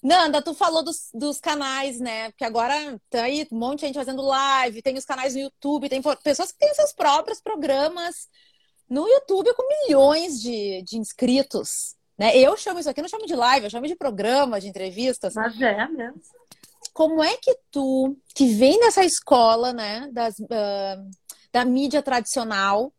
[0.02, 2.30] Nanda, tu falou dos, dos canais, né?
[2.30, 2.74] Porque agora
[3.10, 6.52] tem aí um monte de gente fazendo live, tem os canais no YouTube, tem pessoas
[6.52, 8.28] que têm seus próprios programas
[8.88, 11.96] no YouTube com milhões de, de inscritos.
[12.16, 12.36] Né?
[12.36, 15.34] Eu chamo isso aqui, não chamo de live, eu chamo de programa, de entrevistas.
[15.34, 16.20] Mas é mesmo.
[16.92, 21.10] Como é que tu, que vem dessa escola, né, das, uh,
[21.52, 22.92] da mídia tradicional,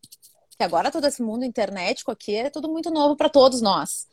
[0.56, 4.06] que agora todo esse mundo internet aqui é tudo muito novo para todos nós.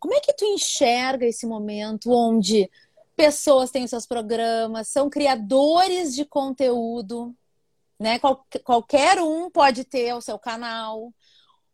[0.00, 2.70] Como é que tu enxerga esse momento onde
[3.14, 7.36] pessoas têm os seus programas, são criadores de conteúdo,
[7.98, 8.18] né?
[8.18, 11.12] Qual, qualquer um pode ter o seu canal.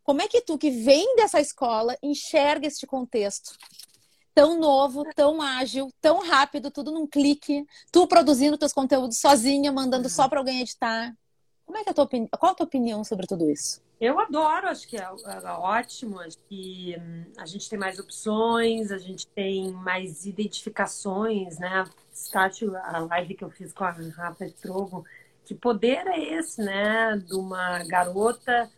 [0.03, 3.57] Como é que tu, que vem dessa escola, enxerga este contexto?
[4.35, 10.09] Tão novo, tão ágil, tão rápido, tudo num clique, tu produzindo teus conteúdos sozinha, mandando
[10.09, 11.17] só para alguém editar.
[11.67, 12.09] Como é que é a tua?
[12.39, 13.83] Qual a tua opinião sobre tudo isso?
[14.01, 18.93] Eu adoro, acho que é, é, ótimo, acho que hum, a gente tem mais opções,
[18.93, 21.85] a gente tem mais identificações, né?
[22.85, 25.05] A live que eu fiz com a Rafa Estrogo,
[25.45, 27.17] que poder é esse, né?
[27.17, 28.71] De uma garota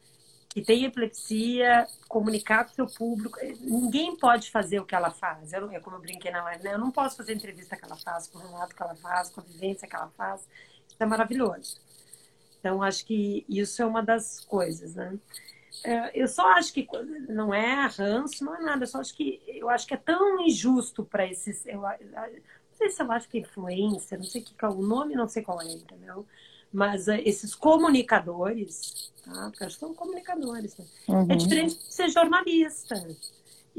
[0.49, 3.39] que tem epilepsia, comunicar com o seu público.
[3.61, 5.53] Ninguém pode fazer o que ela faz.
[5.53, 6.75] Eu, é como eu brinquei na live, né?
[6.75, 9.31] Eu não posso fazer a entrevista que ela faz, com o relato que ela faz,
[9.31, 10.41] com a vivência que ela faz.
[10.89, 11.88] Isso é maravilhoso.
[12.59, 15.19] Então, acho que isso é uma das coisas, né?
[15.85, 16.87] É, eu só acho que
[17.29, 18.83] não é ranço, não é nada.
[18.83, 21.65] Eu só acho que eu acho que é tão injusto para esses.
[21.67, 25.15] Eu, não sei se eu acho que é influência, não sei que é o nome,
[25.15, 26.27] não sei qual é, entendeu?
[26.73, 29.51] Mas uh, esses comunicadores, tá?
[29.51, 30.77] Porque acho que são comunicadores.
[30.77, 30.85] Né?
[31.09, 31.27] É uhum.
[31.31, 32.95] É diferente de ser jornalista.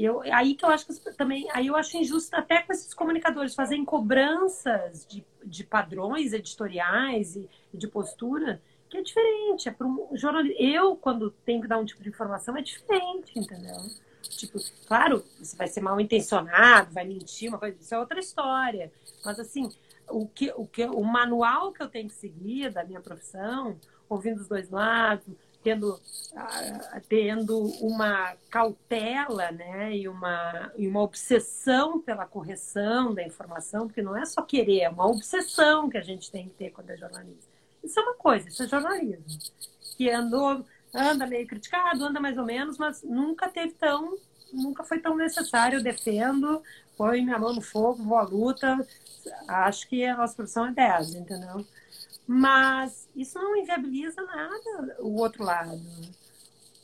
[0.04, 3.54] Eu, aí que eu acho que também, aí eu acho injusto até com esses comunicadores
[3.54, 9.68] fazerem cobranças de, de padrões editoriais e, e de postura, que é diferente.
[9.68, 10.62] É para um jornalista.
[10.62, 13.76] Eu, quando tenho que dar um tipo de informação, é diferente, entendeu?
[14.22, 18.92] Tipo, claro, você vai ser mal intencionado, vai mentir, uma coisa, isso é outra história.
[19.24, 19.70] Mas assim,
[20.08, 24.40] o que, o que o manual que eu tenho que seguir da minha profissão, ouvindo
[24.40, 26.00] os dois lados, tendo,
[27.08, 34.16] tendo uma cautela né, e, uma, e uma obsessão pela correção da informação, porque não
[34.16, 37.50] é só querer, é uma obsessão que a gente tem que ter quando é jornalista.
[37.82, 39.24] Isso é uma coisa, isso é jornalismo.
[39.96, 44.16] Que andou, anda meio criticado, anda mais ou menos, mas nunca teve tão,
[44.52, 45.78] nunca foi tão necessário.
[45.78, 46.62] Eu defendo,
[46.96, 48.86] põe minha mão no fogo, vou à luta.
[49.48, 51.66] Acho que a nossa profissão é 10, entendeu?
[52.32, 55.80] Mas isso não inviabiliza nada o outro lado.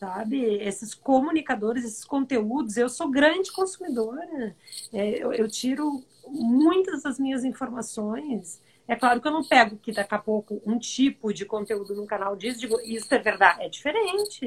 [0.01, 0.43] Sabe?
[0.61, 4.57] Esses comunicadores, esses conteúdos, eu sou grande consumidora.
[4.93, 9.91] É, eu, eu tiro muitas das minhas informações é claro que eu não pego que
[9.93, 13.69] daqui a pouco um tipo de conteúdo no canal diz, digo, isso é verdade, é
[13.69, 14.47] diferente.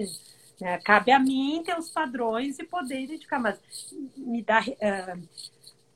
[0.59, 0.77] Né?
[0.79, 3.59] Cabe a mim ter os padrões e poder identificar, mas
[4.15, 5.29] me dá uh,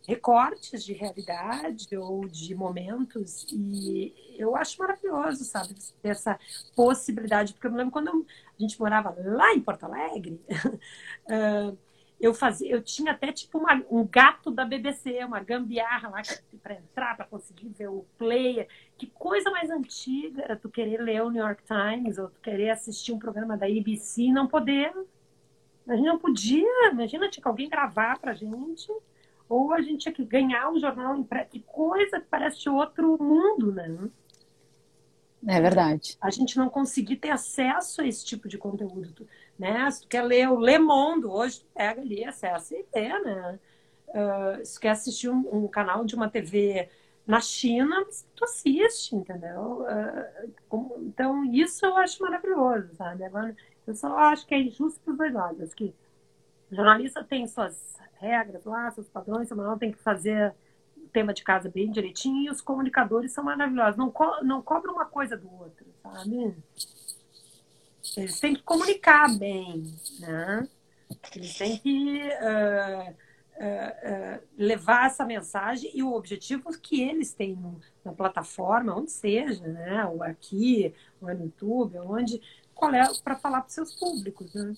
[0.07, 6.39] recortes de realidade ou de momentos e eu acho maravilhoso, sabe, ter essa
[6.75, 10.41] possibilidade, porque eu me lembro quando a gente morava lá em Porto Alegre,
[11.27, 11.77] uh,
[12.23, 16.21] eu fazia, eu tinha até tipo uma, um gato da BBC, uma gambiarra lá
[16.61, 18.67] para entrar, para conseguir ver o player.
[18.97, 22.69] Que coisa mais antiga era tu querer ler o New York Times ou tu querer
[22.69, 24.93] assistir um programa da ABC e não poder.
[25.85, 28.89] A gente não podia, imagina, tinha que alguém gravar pra gente,
[29.47, 31.51] ou a gente tinha que ganhar um jornal impresso.
[31.51, 34.09] Que coisa que parece outro mundo, né?
[35.47, 36.17] É verdade.
[36.21, 39.27] A gente não conseguir ter acesso a esse tipo de conteúdo.
[39.59, 39.89] Né?
[39.91, 43.59] Se tu quer ler o Le Monde, hoje tu pega ali, acessa e vê, né?
[44.07, 46.87] Uh, se tu quer assistir um, um, canal de uma TV
[47.25, 49.85] na China, tu assiste, entendeu?
[50.71, 53.23] Uh, então, isso eu acho maravilhoso, sabe?
[53.23, 55.93] Agora, eu só acho que é injusto para os dois lados, que
[56.73, 60.53] o jornalista tem suas regras lá, seus padrões, o não tem que fazer
[60.97, 64.93] o tema de casa bem direitinho, e os comunicadores são maravilhosos, não, co não cobram
[64.93, 66.55] uma coisa do outro, sabe?
[68.17, 70.67] Eles têm que comunicar bem, né?
[71.35, 77.55] Eles têm que uh, uh, uh, levar essa mensagem e o objetivo que eles têm
[77.55, 80.05] no, na plataforma, onde seja, né?
[80.05, 82.41] Ou aqui, ou no YouTube, onde,
[82.73, 84.73] qual é para falar para os seus públicos, né?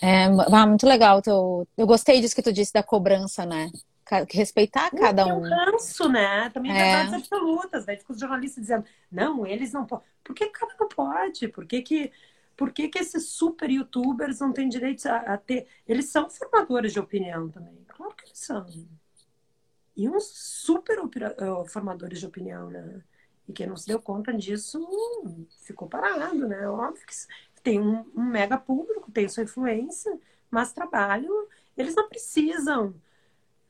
[0.00, 0.28] É
[0.66, 1.20] muito legal.
[1.26, 3.70] Eu, eu gostei disso que tu disse da cobrança, né?
[4.32, 5.42] respeitar cada um.
[5.42, 6.50] Tem um ranço, né?
[6.50, 6.74] Também é.
[6.74, 7.86] verdades absolutas.
[7.86, 10.04] Daí fica os jornalistas dizendo, não, eles não podem.
[10.24, 11.48] Por que cada não pode?
[11.48, 12.12] Por que, que,
[12.56, 15.66] por que, que esses super youtubers não têm direito a, a, ter.
[15.86, 17.78] Eles são formadores de opinião também.
[17.88, 18.66] Claro que eles são.
[19.96, 23.02] E uns super uh, formadores de opinião, né?
[23.48, 24.80] E quem não se deu conta disso
[25.62, 26.68] ficou parado, né?
[26.68, 27.14] Óbvio que
[27.62, 30.18] tem um, um mega público, tem sua influência,
[30.50, 32.94] mas trabalho, eles não precisam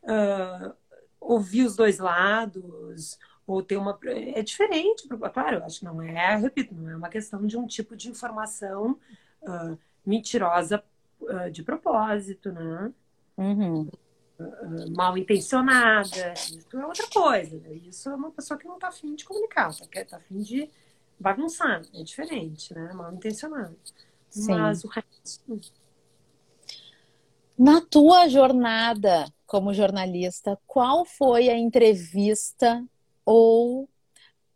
[0.03, 0.75] uh,
[1.21, 6.37] ouvir os dois lados ou ter uma é diferente claro eu acho que não é
[6.37, 8.99] repito não é uma questão de um tipo de informação
[9.43, 10.83] uh, mentirosa
[11.21, 12.93] uh, de propósito né
[13.37, 13.91] uhum.
[14.95, 17.75] mal intencionada isso é outra coisa né?
[17.75, 20.71] isso é uma pessoa que não está afim de comunicar está afim de
[21.21, 23.77] bagunçar é diferente né mal intencionado
[24.31, 24.55] Sim.
[24.55, 25.61] mas o resto
[27.59, 32.87] na tua jornada como jornalista, qual foi a entrevista
[33.25, 33.87] ou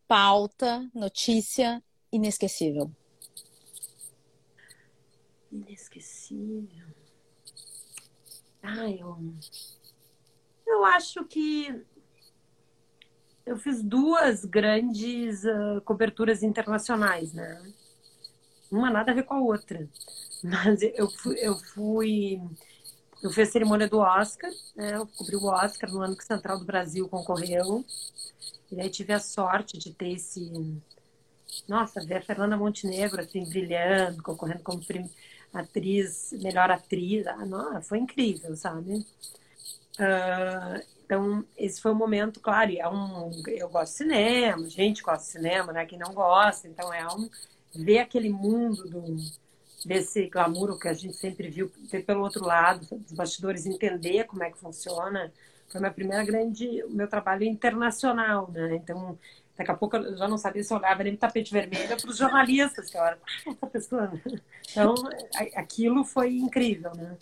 [0.07, 2.91] pauta, notícia inesquecível?
[5.51, 6.87] Inesquecível.
[8.63, 9.19] Ah, eu,
[10.65, 11.85] eu acho que
[13.47, 17.63] eu fiz duas grandes uh, coberturas internacionais, né?
[18.71, 19.89] Uma nada a ver com a outra.
[20.43, 22.41] Mas eu fui, eu fui
[23.25, 24.97] eu fiz a cerimônia do Oscar, né?
[24.97, 27.83] Eu cobri o Oscar no ano que Central do Brasil concorreu.
[28.71, 30.53] E aí tive a sorte de ter esse.
[31.67, 34.83] Nossa, ver a Fernanda Montenegro assim, brilhando, concorrendo como
[35.55, 37.27] atriz, melhor atriz.
[37.27, 39.07] Ah, não, foi incrível, sabe?
[39.99, 45.25] Uh, então, esse foi um momento, claro, é um, eu gosto de cinema, gente gosta
[45.25, 45.85] de cinema, né?
[45.85, 47.29] Quem não gosta, então é um
[47.75, 49.17] ver aquele mundo do,
[49.85, 54.43] desse glamour que a gente sempre viu, ter pelo outro lado, dos bastidores, entender como
[54.43, 55.33] é que funciona.
[55.69, 58.77] Foi minha primeira grande, o meu trabalho internacional, né?
[58.77, 59.19] Então,
[59.57, 62.17] Daqui a pouco eu já não sabia se eu olhava nem tapete vermelho para os
[62.17, 64.13] jornalistas, que eu era, essa pessoa.
[64.69, 64.95] Então,
[65.55, 67.17] aquilo foi incrível, né?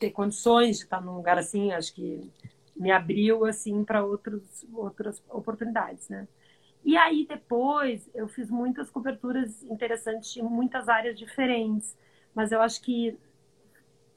[0.00, 2.28] Ter condições de estar num lugar assim, acho que
[2.82, 6.26] me abriu assim para outras outras oportunidades, né?
[6.84, 11.96] E aí depois eu fiz muitas coberturas interessantes em muitas áreas diferentes,
[12.34, 13.16] mas eu acho que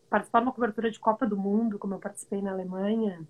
[0.09, 3.21] participar de uma cobertura de Copa do Mundo, como eu participei na Alemanha,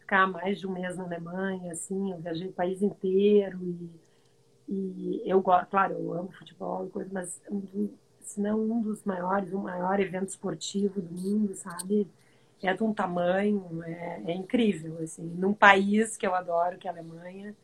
[0.00, 3.90] ficar mais de um mês na Alemanha, assim, eu viajei o país inteiro e,
[4.68, 7.42] e eu gosto, claro, eu amo futebol e coisa, mas
[8.22, 12.06] se não um dos maiores, o maior evento esportivo do mundo, sabe?
[12.62, 16.90] É de um tamanho, é, é incrível, assim, num país que eu adoro, que é
[16.90, 17.54] a Alemanha,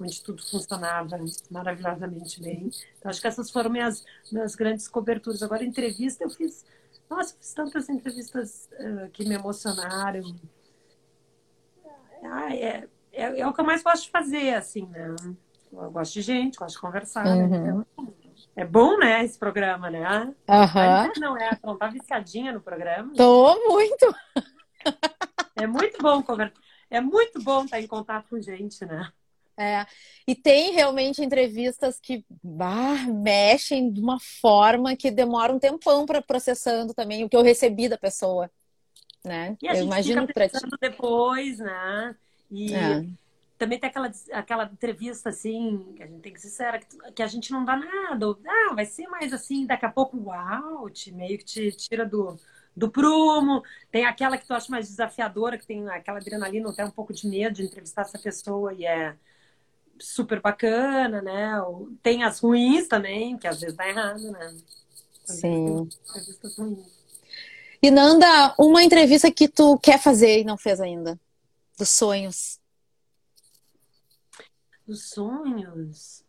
[0.00, 1.18] onde tudo funcionava
[1.50, 2.70] maravilhosamente bem.
[2.98, 5.42] Então, acho que essas foram minhas, minhas grandes coberturas.
[5.42, 6.64] Agora, entrevista, eu fiz,
[7.10, 10.34] nossa, fiz tantas entrevistas uh, que me emocionaram,
[12.22, 15.14] ah, é, é, é, o que eu mais gosto de fazer, assim, né?
[15.72, 17.44] Eu gosto de gente, gosto de conversar, né?
[17.44, 17.48] uhum.
[17.48, 17.84] né?
[17.92, 18.14] Então,
[18.60, 20.34] é bom, né, esse programa, né?
[20.48, 21.12] Uhum.
[21.18, 23.12] Não é, não tá viciadinha no programa?
[23.14, 24.14] Tô muito.
[25.56, 26.54] É muito bom conversar.
[26.90, 29.10] É muito bom estar em contato com gente, né?
[29.56, 29.84] É,
[30.26, 36.22] e tem realmente entrevistas que bah, mexem de uma forma que demora um tempão para
[36.22, 38.48] processando também o que eu recebi da pessoa
[39.24, 39.56] né?
[39.62, 40.78] E a eu gente imagino fica pensando ti...
[40.80, 42.16] depois, né?
[42.50, 43.04] E é.
[43.58, 47.22] Também tem aquela, aquela entrevista assim, que a gente tem que ser sincera, que, que
[47.22, 48.28] a gente não dá nada.
[48.28, 52.06] Ou, ah, vai ser mais assim, daqui a pouco, uau, te, meio que te tira
[52.06, 52.38] do,
[52.76, 53.62] do prumo.
[53.90, 57.26] Tem aquela que tu acha mais desafiadora, que tem aquela adrenalina, até um pouco de
[57.26, 59.16] medo de entrevistar essa pessoa e é
[59.98, 61.60] super bacana, né?
[62.00, 64.56] Tem as ruins também, que às vezes dá errado, né?
[65.24, 65.88] Sim.
[66.08, 66.98] Entrevistas ruins.
[67.82, 71.18] E Nanda, uma entrevista que tu quer fazer e não fez ainda.
[71.76, 72.57] Dos sonhos.
[74.88, 76.24] Dos sonhos?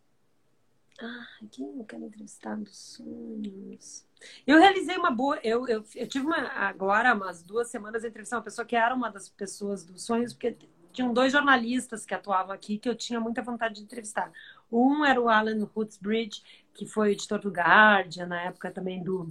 [1.02, 4.06] Ah, quem eu quero entrevistar dos sonhos?
[4.46, 5.40] Eu realizei uma boa.
[5.42, 9.10] Eu, eu, eu tive uma, agora, umas duas semanas, entrevistar uma pessoa que era uma
[9.10, 10.58] das pessoas dos sonhos, porque
[10.92, 14.30] tinham dois jornalistas que atuavam aqui que eu tinha muita vontade de entrevistar.
[14.70, 16.44] Um era o Alan Hootsbridge,
[16.74, 19.30] que foi editor do Guardian, na época também do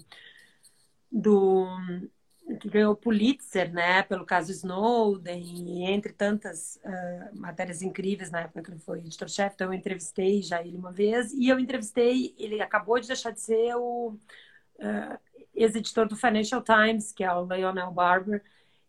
[1.13, 1.67] do
[2.57, 8.63] que ganhou Pulitzer, né, pelo caso Snowden, e entre tantas uh, matérias incríveis na época
[8.63, 12.61] que ele foi editor-chefe, então eu entrevistei já ele uma vez, e eu entrevistei, ele
[12.61, 14.17] acabou de deixar de ser o
[14.79, 15.19] uh,
[15.55, 18.43] ex-editor do Financial Times, que é o Lionel Barber,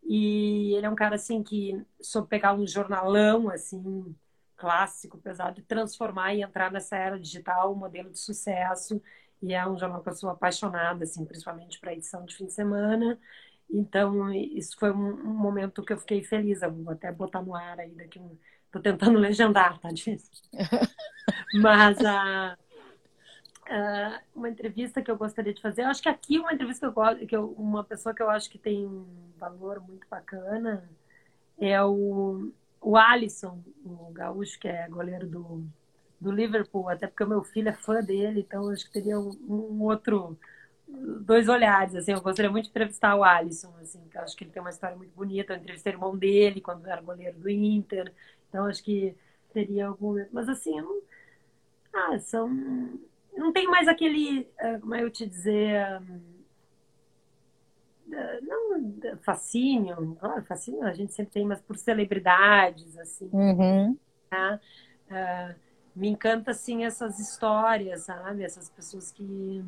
[0.03, 4.15] e ele é um cara, assim, que soube pegar um jornalão, assim,
[4.55, 9.01] clássico, pesado, e transformar e entrar nessa era digital, um modelo de sucesso,
[9.41, 12.53] e é um jornal que eu sou apaixonada, assim, principalmente para edição de fim de
[12.53, 13.19] semana.
[13.71, 16.61] Então, isso foi um, um, momento que eu fiquei feliz.
[16.61, 18.37] Eu vou até botar no ar aí daqui um.
[18.71, 20.31] Tô tentando legendar, tá difícil.
[21.61, 22.57] Mas a.
[23.69, 25.83] Uh, uma entrevista que eu gostaria de fazer.
[25.83, 28.29] Eu acho que aqui uma entrevista que eu gosto, que eu, uma pessoa que eu
[28.29, 29.05] acho que tem um
[29.37, 30.89] valor muito bacana
[31.59, 32.51] é o,
[32.81, 35.63] o Alisson, o gaúcho que é goleiro do,
[36.19, 39.31] do Liverpool, até porque o meu filho é fã dele, então acho que teria um,
[39.47, 40.37] um, outro
[41.21, 44.43] dois olhares, assim, eu gostaria muito de entrevistar o Alisson, assim, que eu acho que
[44.43, 47.49] ele tem uma história muito bonita, eu entrevistei o irmão dele quando era goleiro do
[47.49, 48.11] Inter,
[48.47, 49.15] então acho que
[49.53, 51.01] teria algum, mas assim, não...
[51.93, 52.49] ah, são,
[53.35, 56.01] não tem mais aquele, ah, como é eu te dizer, ah,
[58.41, 58.59] não
[59.21, 63.97] fascínio, claro, fascínio a gente sempre tem, mas por celebridades, assim, uhum.
[64.29, 64.59] tá?
[65.09, 65.55] Uh,
[65.95, 68.43] me encanta assim essas histórias, sabe?
[68.43, 69.63] Essas pessoas que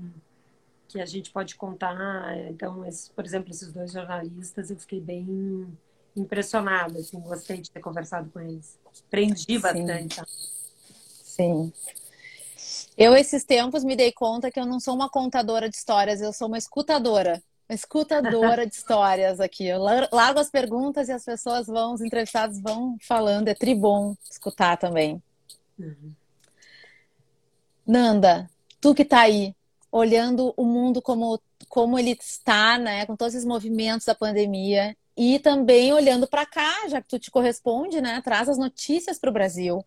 [0.92, 2.38] que a gente pode contar.
[2.50, 5.68] Então, esses, por exemplo, esses dois jornalistas, eu fiquei bem
[6.16, 8.78] impressionada, assim, gostei de ter conversado com eles.
[9.08, 10.22] Aprendi bastante.
[10.28, 11.72] Sim.
[12.56, 12.88] Sim.
[12.98, 16.34] Eu, esses tempos, me dei conta que eu não sou uma contadora de histórias, eu
[16.34, 17.42] sou uma escutadora.
[17.70, 19.66] Uma escutadora de histórias aqui.
[19.66, 23.48] Eu largo as perguntas e as pessoas vão, os entrevistados vão falando.
[23.48, 25.24] É tribom escutar também.
[25.80, 26.12] Uhum.
[27.88, 28.50] Nanda,
[28.80, 29.56] tu que tá aí,
[29.92, 35.38] olhando o mundo como, como ele está, né, com todos esses movimentos da pandemia, e
[35.40, 39.34] também olhando para cá, já que tu te corresponde, né, traz as notícias para o
[39.34, 39.86] Brasil.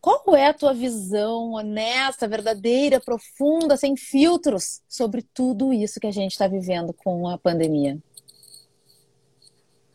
[0.00, 6.12] Qual é a tua visão honesta, verdadeira, profunda, sem filtros, sobre tudo isso que a
[6.12, 7.98] gente está vivendo com a pandemia?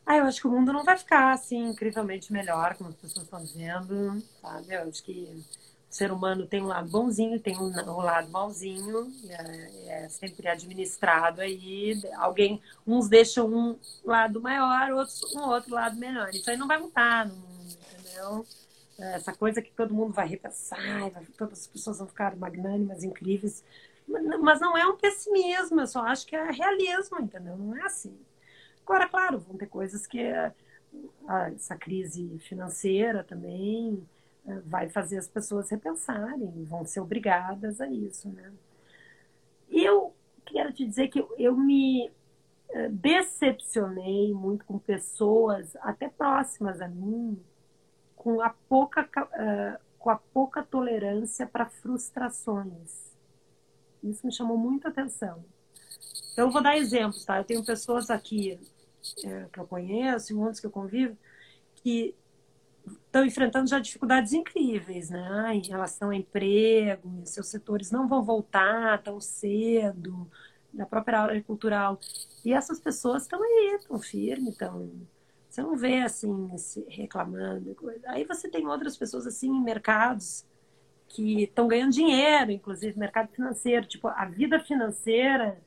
[0.05, 3.23] Ah, eu acho que o mundo não vai ficar assim incrivelmente melhor, como as pessoas
[3.23, 4.73] estão dizendo, sabe?
[4.73, 5.41] Eu acho que
[5.95, 11.41] ser humano tem um lado bonzinho, tem um, um lado malzinho, é, é, sempre administrado
[11.41, 12.01] aí.
[12.15, 16.29] Alguém, uns deixam um lado maior, outros um outro lado menor.
[16.29, 18.45] Isso aí não vai mudar no mundo, entendeu?
[18.99, 23.63] essa coisa que todo mundo vai repensar, todas as pessoas vão ficar magnânimas, incríveis.
[24.07, 27.57] Mas não é um pessimismo, eu só acho que é realismo, entendeu?
[27.57, 28.15] Não é assim.
[28.85, 30.21] Agora, claro, vão ter coisas que
[31.55, 34.05] essa crise financeira também
[34.65, 38.51] vai fazer as pessoas repensarem, vão ser obrigadas a isso, né?
[39.69, 40.13] Eu
[40.45, 42.11] quero te dizer que eu, me
[42.69, 47.41] eh, decepcionei muito com pessoas até próximas a mim,
[48.15, 53.15] com a pouca, uh, com a pouca tolerância para frustrações.
[54.03, 55.43] Isso me chamou muita atenção.
[56.31, 57.37] Então, eu vou dar exemplos, tá?
[57.37, 58.59] Eu tenho pessoas aqui
[59.23, 61.17] é, que eu conheço, muitos que eu convivo,
[61.75, 62.15] que
[63.05, 65.53] estão enfrentando já dificuldades incríveis, né?
[65.55, 70.29] Em relação a emprego, seus setores não vão voltar tão cedo,
[70.73, 71.99] na própria área cultural.
[72.45, 74.91] E essas pessoas estão aí, estão firmes, estão.
[75.49, 76.49] Você não vê assim,
[76.87, 77.75] reclamando.
[78.07, 80.45] Aí você tem outras pessoas assim em mercados
[81.09, 85.61] que estão ganhando dinheiro, inclusive mercado financeiro, tipo a vida financeira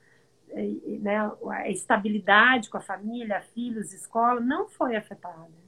[1.00, 5.63] né, a estabilidade com a família, filhos, escola, não foi afetada.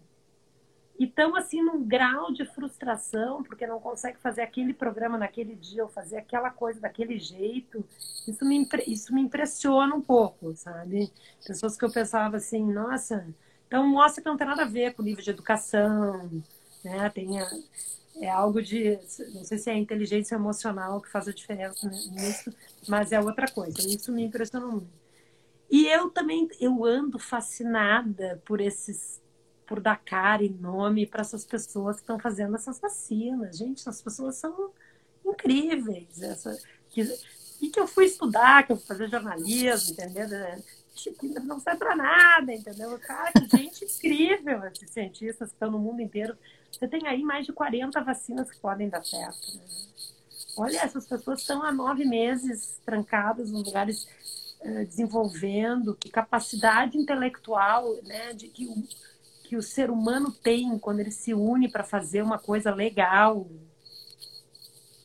[0.99, 5.89] Então, assim, num grau de frustração, porque não consegue fazer aquele programa naquele dia, ou
[5.89, 7.85] fazer aquela coisa daquele jeito,
[8.27, 11.13] isso me, isso me impressiona um pouco, sabe?
[11.47, 13.27] Pessoas que eu pensava assim, nossa,
[13.67, 16.43] então mostra que não tem nada a ver com o nível de educação,
[16.83, 17.11] né?
[17.11, 17.49] Tem a,
[18.21, 18.99] é algo de,
[19.35, 22.55] não sei se é a inteligência emocional que faz a diferença nisso,
[22.89, 23.79] mas é outra coisa.
[23.87, 25.07] Isso me impressionou muito.
[25.71, 29.21] E eu também, eu ando fascinada por esses,
[29.67, 33.59] por dar cara e nome para essas pessoas que estão fazendo essas vacinas.
[33.59, 34.71] Gente, essas pessoas são
[35.25, 36.23] incríveis.
[36.23, 36.57] Essa,
[36.91, 37.03] que,
[37.61, 40.29] e que eu fui estudar, que eu fui fazer jornalismo, entendeu?
[41.45, 42.99] Não sai para nada, entendeu?
[43.01, 46.37] Cara, que gente incrível esses cientistas que estão no mundo inteiro
[46.79, 49.57] você tem aí mais de 40 vacinas que podem dar certo.
[49.57, 49.65] Né?
[50.59, 54.07] Olha, essas pessoas estão há nove meses trancadas nos lugares
[54.61, 58.67] uh, desenvolvendo, que capacidade intelectual né, de que
[59.47, 63.47] que o ser humano tem quando ele se une para fazer uma coisa legal.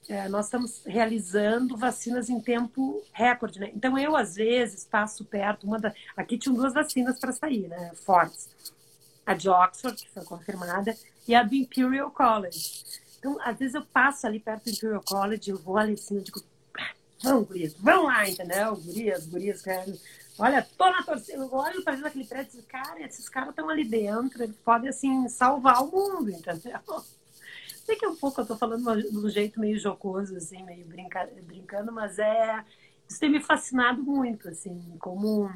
[0.10, 3.72] É, nós estamos realizando vacinas em tempo recorde, né?
[3.74, 5.94] Então eu às vezes passo perto, uma da...
[6.18, 7.92] aqui tinham duas vacinas para sair, né?
[7.96, 8.50] Fortes
[9.26, 10.96] a de Oxford, que foi confirmada,
[11.28, 12.84] e a do Imperial College.
[13.20, 16.24] Então, às vezes eu passo ali perto do Imperial College, eu vou ali assim, eu
[16.24, 16.42] digo,
[17.22, 18.76] vamos, gurias, vamos lá, entendeu?
[18.76, 19.94] Gurias, gurias, cara.
[20.42, 24.42] Olha, tô na torcida, olho para aquele prédio e cara, esses caras estão ali dentro,
[24.42, 26.80] eles podem, assim, salvar o mundo, entendeu?
[27.86, 30.84] Sei que é um pouco eu tô falando de um jeito meio jocoso, assim, meio
[30.88, 32.66] brinca, brincando, mas é...
[33.08, 35.48] Isso tem me fascinado muito, assim, como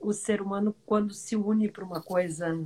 [0.00, 2.58] o ser humano, quando se une para uma coisa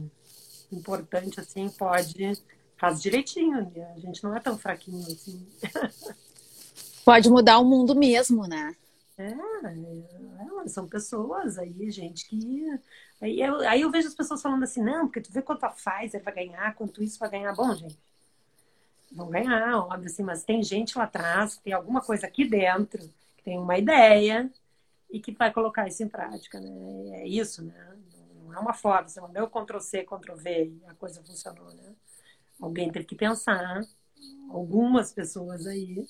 [0.70, 2.40] importante assim, pode.
[2.76, 5.44] Faz direitinho, a gente não é tão fraquinho assim.
[7.04, 8.76] Pode mudar o mundo mesmo, né?
[9.18, 12.66] É, é, são pessoas aí, gente, que.
[13.20, 15.70] Aí eu, aí eu vejo as pessoas falando assim, não, porque tu vê quanto a
[15.70, 17.54] Pfizer vai ganhar, quanto isso vai ganhar.
[17.54, 17.98] Bom, gente,
[19.10, 23.00] vão ganhar, óbvio, assim, mas tem gente lá atrás, tem alguma coisa aqui dentro,
[23.36, 24.50] que tem uma ideia,
[25.10, 27.20] e que vai colocar isso em prática, né?
[27.20, 27.96] É isso, né?
[28.44, 31.94] Não é uma forma, você não deu Ctrl-C, Ctrl-V e a coisa funcionou, né?
[32.60, 33.82] Alguém teve que pensar,
[34.50, 36.06] algumas pessoas aí,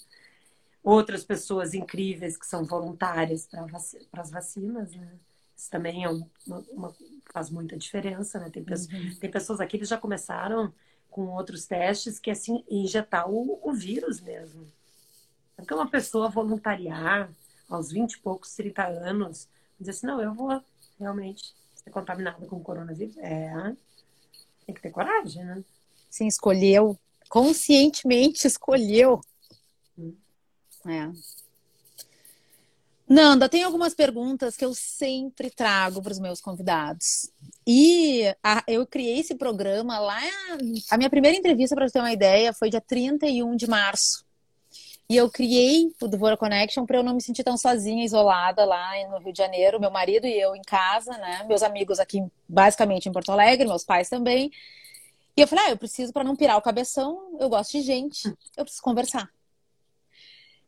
[0.86, 3.82] outras pessoas incríveis que são voluntárias para vac
[4.12, 5.18] as vacinas, né?
[5.56, 6.28] Isso também é uma,
[6.70, 6.94] uma,
[7.32, 8.50] faz muita diferença, né?
[8.50, 9.16] Tem, pessoas, uhum.
[9.16, 10.72] tem pessoas aqui que já começaram
[11.10, 14.64] com outros testes que é assim, injetar o, o vírus mesmo.
[15.56, 17.28] Porque uma pessoa voluntariar,
[17.68, 19.48] aos 20 e poucos, 30 anos,
[19.80, 20.62] dizer assim, não, eu vou
[21.00, 23.16] realmente ser contaminada com coronavírus.
[23.18, 23.74] É,
[24.64, 25.64] tem que ter coragem, né?
[26.08, 26.96] Sim, escolheu.
[27.28, 29.20] Conscientemente escolheu.
[30.88, 31.10] É.
[33.08, 37.30] Nanda, tem algumas perguntas que eu sempre trago para os meus convidados.
[37.64, 40.20] E a, eu criei esse programa lá.
[40.90, 44.24] A minha primeira entrevista, para você ter uma ideia, foi dia 31 de março.
[45.08, 48.90] E eu criei o Devora Connection para eu não me sentir tão sozinha, isolada lá
[49.08, 51.44] no Rio de Janeiro, meu marido e eu em casa, né?
[51.46, 54.50] Meus amigos aqui, basicamente em Porto Alegre, meus pais também.
[55.36, 58.26] E eu falei, ah, eu preciso para não pirar o cabeção, eu gosto de gente,
[58.56, 59.30] eu preciso conversar.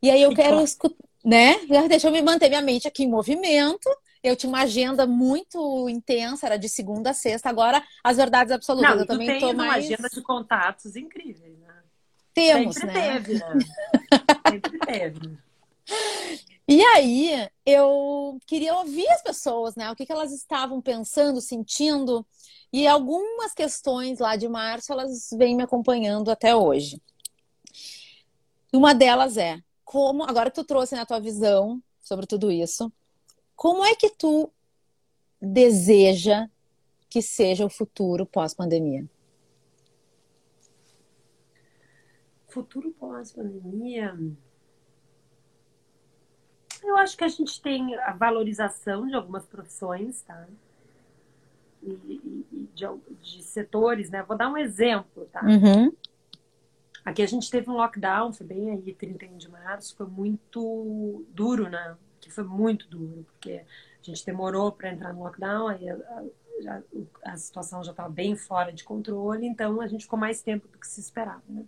[0.02, 1.56] E aí eu quero escutar, né?
[1.88, 3.88] Deixa eu me manter minha mente aqui em movimento.
[4.22, 7.48] Eu tinha uma agenda muito intensa, era de segunda a sexta.
[7.48, 8.90] Agora, as verdades absolutas.
[8.90, 9.58] Não, eu também tô mais.
[9.58, 11.74] uma agenda de contatos incríveis, né?
[12.34, 13.12] Temos, Sempre né?
[13.12, 13.58] Teve, né?
[14.50, 15.38] Sempre teve.
[16.66, 19.90] E aí, eu queria ouvir as pessoas, né?
[19.90, 22.26] O que, que elas estavam pensando, sentindo.
[22.72, 27.00] E algumas questões lá de março, elas vêm me acompanhando até hoje.
[28.72, 32.92] Uma delas é como, agora que tu trouxe na tua visão sobre tudo isso,
[33.56, 34.52] como é que tu
[35.40, 36.46] deseja
[37.08, 39.06] que seja o futuro pós-pandemia?
[42.48, 44.14] Futuro pós-pandemia.
[46.84, 50.46] Eu acho que a gente tem a valorização de algumas profissões, tá?
[51.82, 51.88] E,
[52.52, 52.86] e de,
[53.22, 54.22] de, setores, né?
[54.22, 55.42] Vou dar um exemplo, tá?
[55.46, 55.90] Uhum.
[57.08, 61.66] Aqui a gente teve um lockdown, foi bem aí, 31 de março, foi muito duro,
[61.66, 61.96] né?
[62.20, 63.64] Que foi muito duro, porque
[63.98, 65.96] a gente demorou para entrar no lockdown, aí a,
[66.68, 70.68] a, a situação já estava bem fora de controle, então a gente ficou mais tempo
[70.68, 71.64] do que se esperava, né?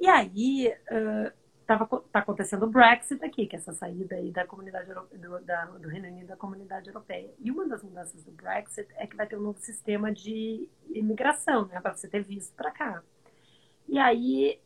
[0.00, 1.30] E aí, uh,
[1.66, 5.66] tava, tá acontecendo o Brexit aqui, que é essa saída aí da comunidade do, da,
[5.66, 7.34] do Reino Unido da comunidade europeia.
[7.38, 11.66] E uma das mudanças do Brexit é que vai ter um novo sistema de imigração,
[11.66, 13.02] né, para você ter visto para cá.
[13.88, 14.60] E aí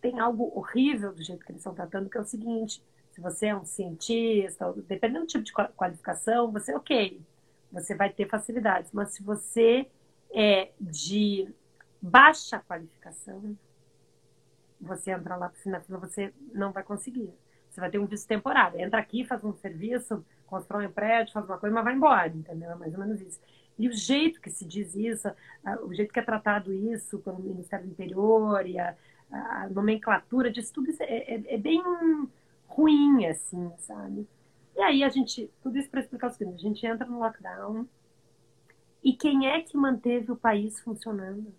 [0.00, 2.82] tem algo horrível do jeito que eles estão tratando, que é o seguinte:
[3.12, 7.20] se você é um cientista, dependendo do tipo de qualificação, você ok,
[7.70, 8.92] você vai ter facilidades.
[8.92, 9.86] Mas se você
[10.30, 11.48] é de
[12.00, 13.56] baixa qualificação,
[14.80, 17.32] você entrar lá na fila, você não vai conseguir.
[17.68, 18.80] Você vai ter um visto temporário.
[18.80, 22.70] Entra aqui, faz um serviço, constrói um prédio, faz uma coisa, mas vai embora, entendeu?
[22.70, 23.40] É mais ou menos isso.
[23.78, 25.28] E o jeito que se diz isso,
[25.82, 28.96] o jeito que é tratado isso pelo Ministério do Interior e a,
[29.30, 31.82] a nomenclatura disso tudo isso é, é, é, bem
[32.66, 34.26] ruim, assim, sabe?
[34.76, 37.86] E aí a gente, tudo isso para explicar o seguinte, a gente entra no lockdown
[39.02, 41.54] e quem é que manteve o país funcionando?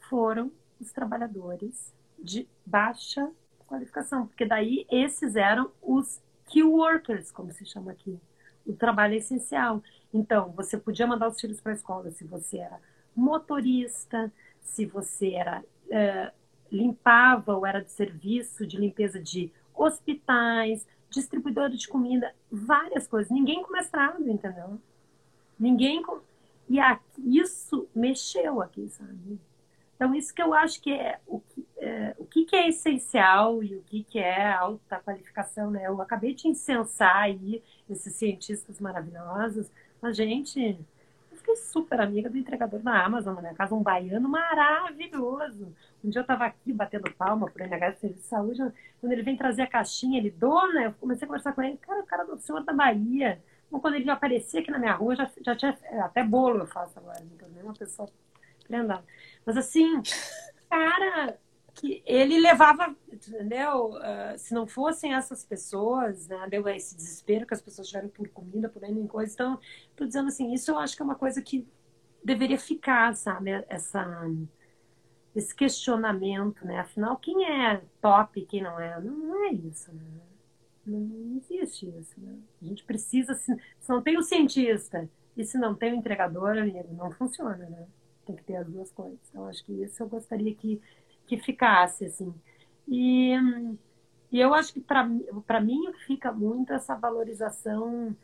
[0.00, 3.30] Foram os trabalhadores de baixa
[3.66, 8.18] qualificação, porque daí esses eram os key workers, como se chama aqui,
[8.70, 9.82] o trabalho essencial.
[10.12, 12.78] Então, você podia mandar os filhos para a escola se você era
[13.14, 16.32] motorista, se você era é,
[16.70, 23.30] limpava ou era de serviço de limpeza de hospitais, distribuidor de comida, várias coisas.
[23.30, 24.80] Ninguém com mestrado, entendeu?
[25.58, 26.20] Ninguém com...
[26.68, 26.78] E
[27.38, 29.40] isso mexeu aqui, sabe?
[29.96, 33.62] Então, isso que eu acho que é o que é, o que, que, é essencial
[33.62, 35.86] e o que, que é alta qualificação, né?
[35.86, 37.62] Eu acabei de incensar aí
[37.92, 39.70] esses cientistas maravilhosos,
[40.00, 40.78] mas, gente,
[41.30, 45.74] eu fiquei super amiga do entregador da Amazon na minha casa, um baiano maravilhoso.
[46.02, 49.22] Um dia eu estava aqui batendo palma para o NH Serviço de Saúde, quando ele
[49.22, 52.24] vem trazer a caixinha, ele, dona, eu comecei a conversar com ele, cara, o cara
[52.24, 53.40] do senhor da Bahia.
[53.66, 56.98] Então, quando ele aparecia aqui na minha rua, já, já tinha, até bolo eu faço
[56.98, 58.08] agora, então, uma pessoa
[58.66, 59.04] prendada.
[59.44, 60.02] Mas assim,
[60.68, 61.38] cara,
[61.74, 63.90] que ele levava, entendeu?
[63.90, 68.28] Uh, se não fossem essas pessoas, né, deu esse desespero que as pessoas tiveram por
[68.28, 69.32] comida, por N coisa.
[69.32, 69.60] Então,
[69.96, 71.66] tô dizendo assim, isso eu acho que é uma coisa que
[72.22, 73.50] deveria ficar, sabe?
[73.68, 74.06] Essa,
[75.34, 76.80] esse questionamento, né?
[76.80, 79.00] Afinal, quem é top e quem não é?
[79.00, 80.04] Não, é isso, né?
[80.86, 82.38] Não existe isso, né?
[82.60, 83.56] A gente precisa, se
[83.88, 86.54] não tem o cientista e se não tem o entregador,
[86.96, 87.86] não funciona, né?
[88.30, 89.18] tem que ter as duas coisas.
[89.28, 90.80] Então, acho que isso eu gostaria que,
[91.30, 92.34] que ficasse, assim.
[92.88, 93.32] E,
[94.32, 98.16] e eu acho que, para mim, fica muito essa valorização.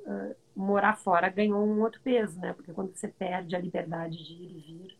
[0.00, 2.52] Uh, morar fora ganhou um outro peso, né?
[2.52, 4.98] Porque quando você perde a liberdade de ir e vir,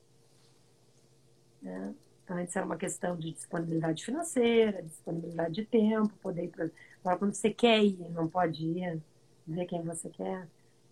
[1.61, 1.95] né?
[2.25, 6.71] Então, antes era uma questão de disponibilidade financeira, disponibilidade de tempo, poder ir pra...
[7.01, 9.03] Agora, quando você quer ir, não pode ir,
[9.47, 10.49] ver quem você quer,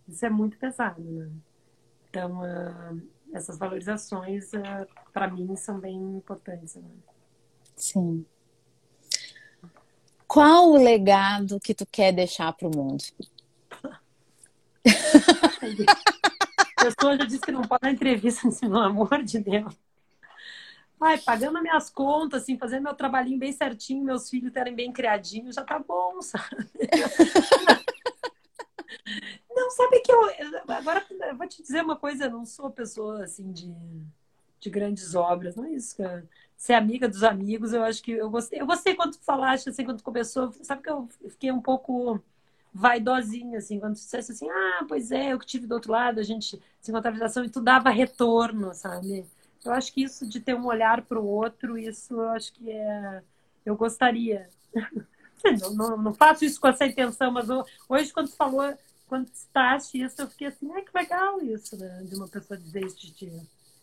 [0.07, 1.31] isso é muito pesado, né?
[2.07, 3.01] Então, uh,
[3.33, 6.75] essas valorizações, uh, para mim, são bem importantes.
[6.75, 6.83] Né?
[7.75, 8.25] Sim.
[10.27, 13.03] Qual o legado que tu quer deixar para o mundo?
[16.77, 19.73] A pessoa já disse que não pode dar entrevista, assim, pelo amor de Deus.
[20.99, 25.55] Ai, pagando minhas contas, assim, fazendo meu trabalhinho bem certinho, meus filhos terem bem criadinhos,
[25.55, 26.67] já tá bom, sabe?
[29.63, 30.19] Não, sabe que eu.
[30.67, 33.73] Agora, eu vou te dizer uma coisa, eu não sou pessoa assim de,
[34.59, 36.27] de grandes obras, não é isso, cara.
[36.57, 38.59] Ser amiga dos amigos, eu acho que eu gostei.
[38.59, 42.21] Eu gostei quando tu falaste, assim, quando tu começou, sabe que eu fiquei um pouco
[42.73, 46.19] vaidosinha, assim, quando tu dissesse assim, ah, pois é, eu que tive do outro lado,
[46.19, 49.25] a gente se encontrava e tu dava retorno, sabe?
[49.63, 52.69] Eu acho que isso de ter um olhar para o outro, isso eu acho que
[52.69, 53.23] é.
[53.65, 54.49] Eu gostaria.
[55.61, 57.49] Não, não, não, faço isso com essa intenção, mas
[57.89, 58.73] hoje, quando tu falou,
[59.13, 62.01] quando citaste isso, eu fiquei assim, ai, que legal isso, né?
[62.03, 63.31] De uma pessoa dizer isso de ti.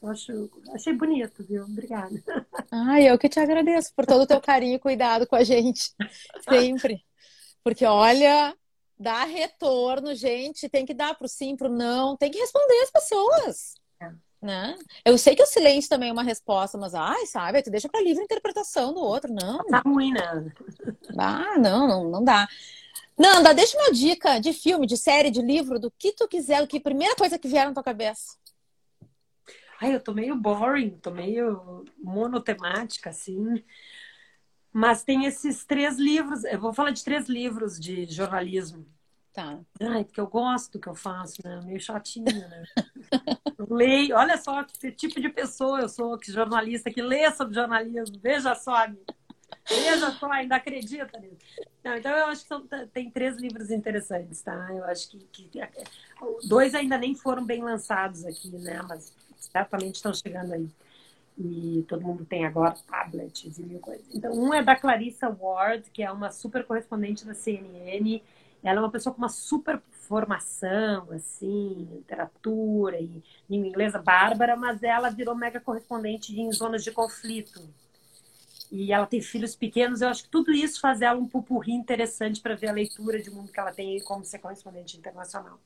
[0.02, 1.62] Eu acho, achei bonito, viu?
[1.62, 2.20] Obrigada.
[2.68, 5.94] Ai, eu que te agradeço por todo o teu carinho e cuidado com a gente,
[6.48, 7.04] sempre.
[7.62, 8.56] Porque, olha,
[8.98, 10.68] Dá retorno, gente.
[10.68, 12.18] Tem que dar pro sim, pro não.
[12.18, 13.74] Tem que responder as pessoas.
[13.98, 14.12] É.
[14.42, 14.76] Né?
[15.06, 18.02] Eu sei que o silêncio também é uma resposta, mas ai, sabe, tu deixa para
[18.02, 19.64] livre interpretação do outro, não.
[19.68, 20.52] Tá ruim, né?
[21.18, 22.46] Ah, não, não, não dá.
[23.20, 26.66] Nanda, deixa uma dica de filme, de série, de livro, do que tu quiser, o
[26.66, 28.38] que primeira coisa que vier na tua cabeça.
[29.78, 33.62] Ai, eu tô meio boring, tô meio monotemática, assim.
[34.72, 38.86] Mas tem esses três livros, eu vou falar de três livros de jornalismo.
[39.34, 39.60] Tá.
[39.82, 41.60] Ai, porque eu gosto do que eu faço, né?
[41.66, 42.64] Meio chatinho, né?
[43.58, 47.54] eu leio, olha só que tipo de pessoa eu sou, que jornalista, que lê sobre
[47.54, 48.18] jornalismo.
[48.18, 48.86] Veja só,
[49.68, 51.36] veja só, ainda acredita nisso.
[51.82, 54.68] Não, então eu acho que são, tem três livros interessantes, tá?
[54.72, 55.50] Eu acho que, que
[56.44, 58.80] dois ainda nem foram bem lançados aqui, né?
[58.88, 60.68] Mas certamente estão chegando aí
[61.42, 64.04] e todo mundo tem agora tablets e mil coisas.
[64.12, 68.20] Então, um é da Clarissa Ward, que é uma super correspondente da CNN.
[68.62, 74.82] Ela é uma pessoa com uma super formação, assim, literatura e língua inglesa bárbara, mas
[74.82, 77.62] ela virou mega correspondente em zonas de conflito.
[78.70, 82.40] E ela tem filhos pequenos, eu acho que tudo isso faz ela um pupurri interessante
[82.40, 85.58] para ver a leitura de mundo que ela tem como ser correspondente internacional.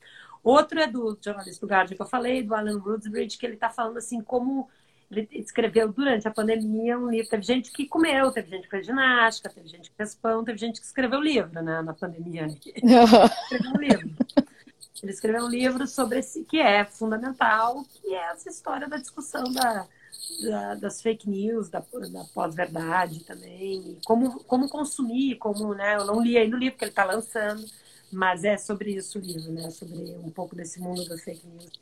[0.43, 3.69] Outro é do jornalista do Guardian que eu falei, do Alan Roodsbridge, que ele está
[3.69, 4.69] falando assim como
[5.11, 7.31] ele escreveu durante a pandemia um livro.
[7.31, 10.59] Teve gente que comeu, teve gente que fez ginástica, teve gente que fez pão, teve
[10.59, 12.43] gente que escreveu livro né, na pandemia.
[12.43, 14.11] Ele escreveu um livro.
[15.03, 19.45] Ele escreveu um livro sobre esse que é fundamental, que é essa história da discussão
[19.53, 19.87] da,
[20.43, 26.23] da, das fake news, da, da pós-verdade também, como, como consumir, como, né, eu não
[26.23, 27.65] li ainda o livro que ele está lançando,
[28.13, 31.73] mas é sobre isso o livro, né, sobre um pouco desse mundo das fake news.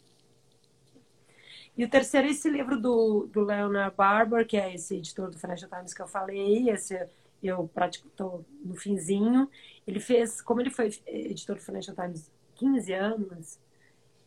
[1.77, 5.39] E o terceiro é esse livro do, do Leonard Barber, que é esse editor do
[5.39, 7.09] Financial Times que eu falei, esse
[7.43, 9.51] eu estou no finzinho.
[9.87, 13.59] Ele fez, como ele foi editor do Financial Times 15 anos,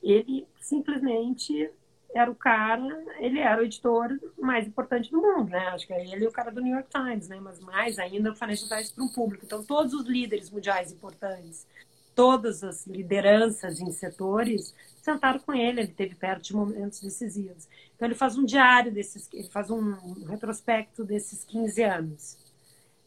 [0.03, 1.71] ele simplesmente
[2.17, 4.09] era o cara, ele era o editor
[4.39, 5.67] mais importante do mundo, né?
[5.67, 7.39] Acho que é ele e o cara do New York Times, né?
[7.41, 9.45] Mas mais ainda o Financial Times para um público.
[9.45, 11.67] Então, todos os líderes mundiais importantes,
[12.15, 17.67] todas as lideranças em setores sentaram com ele, ele teve perto de momentos decisivos.
[17.95, 19.91] Então ele faz um diário desses, ele faz um
[20.25, 22.37] retrospecto desses 15 anos.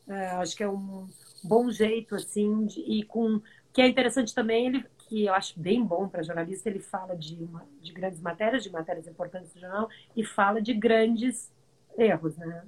[0.07, 1.09] É, acho que é um
[1.43, 3.41] bom jeito assim de, e com
[3.73, 7.35] que é interessante também ele que eu acho bem bom para jornalista ele fala de
[7.43, 11.51] uma, de grandes matérias, de matérias importantes do jornal e fala de grandes
[11.97, 12.65] erros, né?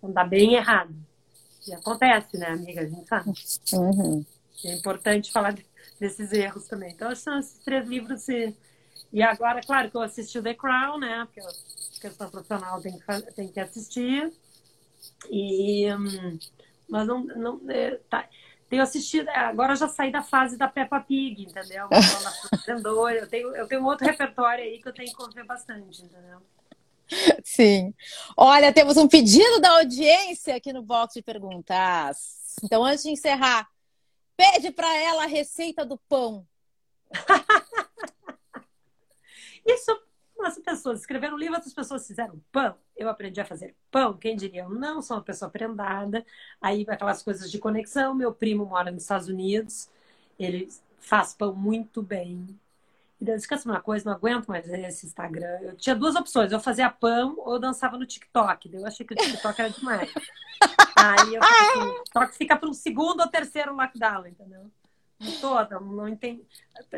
[0.00, 0.94] Quando dá bem errado.
[1.66, 2.80] E acontece, né, amiga?
[2.80, 3.32] A gente sabe.
[3.72, 4.24] Uhum.
[4.64, 5.56] É importante falar
[6.00, 6.92] desses erros também.
[6.92, 8.28] Então, são esses três livros.
[8.28, 8.54] E,
[9.12, 11.26] e agora, claro que eu assisti o The Crown, né?
[11.26, 14.32] Porque a questão profissional tem que, tem que assistir.
[15.30, 16.38] E, hum,
[16.88, 17.24] mas não.
[17.24, 18.28] não é, tá,
[18.74, 19.28] tenho assistido.
[19.28, 21.88] É, agora já saí da fase da Peppa Pig, entendeu?
[23.16, 26.38] eu, tenho, eu tenho um outro repertório aí que eu tenho que ver bastante, entendeu?
[27.44, 27.94] Sim.
[28.36, 32.56] Olha, temos um pedido da audiência aqui no box de perguntas.
[32.62, 33.68] Então, antes de encerrar,
[34.36, 36.46] Pede para ela a receita do pão.
[39.64, 39.96] Isso,
[40.40, 42.76] as pessoas escreveram livro, outras pessoas fizeram pão.
[42.96, 44.16] Eu aprendi a fazer pão.
[44.16, 44.62] Quem diria?
[44.62, 46.24] Eu não sou uma pessoa prendada.
[46.60, 48.14] Aí aquelas coisas de conexão.
[48.14, 49.88] Meu primo mora nos Estados Unidos.
[50.38, 50.68] Ele
[50.98, 52.58] faz pão muito bem.
[53.20, 55.58] E daí eu esqueci uma coisa, não aguento mais esse Instagram.
[55.62, 58.70] Eu tinha duas opções, eu fazia pão ou dançava no TikTok.
[58.72, 60.12] Eu achei que o TikTok era demais.
[60.98, 64.70] Aí eu assim, TikTok fica para um segundo ou terceiro lockdown, entendeu?
[65.40, 66.44] Toda, não entendo.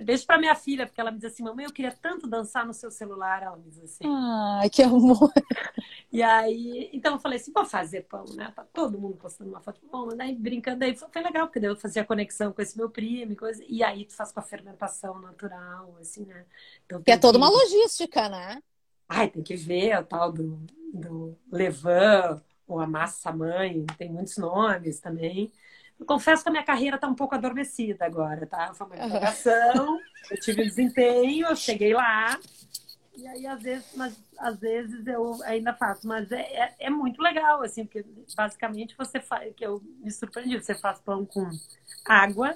[0.02, 2.72] Deixa para minha filha, porque ela me diz assim, mamãe, eu queria tanto dançar no
[2.72, 4.04] seu celular, ela me diz assim.
[4.06, 5.32] Ai, que amor.
[6.12, 8.52] E aí, então eu falei assim, vou fazer pão, né?
[8.54, 11.70] Tá todo mundo postando uma foto de pão, daí brincando, aí foi legal, porque daí
[11.70, 14.42] eu fazia conexão com esse meu primo e coisa, e aí tu faz com a
[14.42, 16.46] fermentação natural, assim, né?
[16.86, 17.44] Então, que é toda que...
[17.44, 18.62] uma logística, né?
[19.08, 20.58] Ai, tem que ver o tal do,
[20.92, 25.52] do levan, ou a massa mãe, tem muitos nomes também.
[25.98, 28.72] Eu confesso que a minha carreira está um pouco adormecida agora, tá?
[28.74, 29.98] Foi uma divulgação,
[30.30, 32.38] eu tive desempenho, eu cheguei lá.
[33.16, 36.06] E aí, às vezes, mas, às vezes eu ainda faço.
[36.06, 38.04] Mas é, é, é muito legal, assim, porque
[38.36, 41.48] basicamente você faz, que eu me surpreendi, você faz pão com
[42.04, 42.54] água,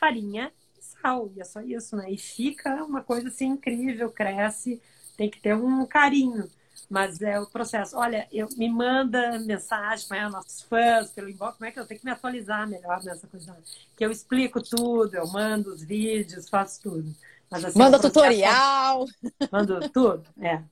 [0.00, 1.30] farinha e sal.
[1.36, 2.10] E é só isso, né?
[2.10, 4.80] E fica uma coisa assim incrível, cresce,
[5.16, 6.48] tem que ter um carinho.
[6.88, 7.96] Mas é o processo.
[7.96, 11.56] Olha, eu, me manda mensagem para nossos fãs pelo inbox.
[11.56, 13.56] Como é que eu tenho que me atualizar melhor nessa coisa?
[13.96, 17.14] Que eu explico tudo, eu mando os vídeos, faço tudo.
[17.50, 19.06] Mas, assim, manda tutorial.
[19.50, 20.62] Mando tudo, é.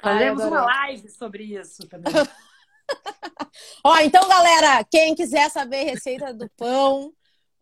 [0.00, 2.12] Fazemos uma live sobre isso também.
[3.84, 7.12] Ó, então, galera, quem quiser saber receita do pão,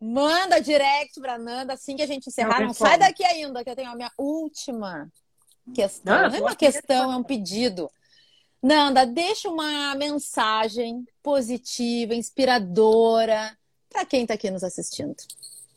[0.01, 2.61] Manda direct pra Nanda assim que a gente encerrar.
[2.61, 5.11] Não, não sai daqui ainda, que eu tenho a minha última
[5.73, 6.15] questão.
[6.15, 7.89] Não, não é uma questão, é um pedido.
[8.61, 13.57] Nanda, deixa uma mensagem positiva, inspiradora
[13.89, 15.15] para quem está aqui nos assistindo,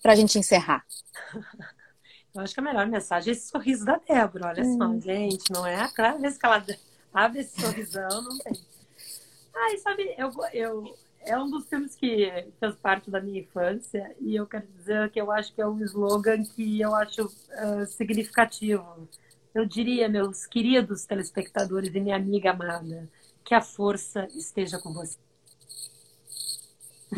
[0.02, 0.84] para a gente encerrar.
[2.34, 4.48] Eu acho que a melhor mensagem é esse sorriso da Débora.
[4.48, 4.78] Olha hum.
[4.78, 5.86] só, gente, não é?
[5.94, 6.64] Cada vez que ela
[7.12, 8.58] abre esse sorrisão, não tem.
[9.54, 14.34] Ai, sabe, eu, eu, é um dos filmes que fez parte da minha infância e
[14.34, 19.08] eu quero dizer que eu acho que é um slogan que eu acho uh, significativo.
[19.54, 23.08] Eu diria, meus queridos telespectadores e minha amiga amada,
[23.44, 25.18] que a força esteja com você.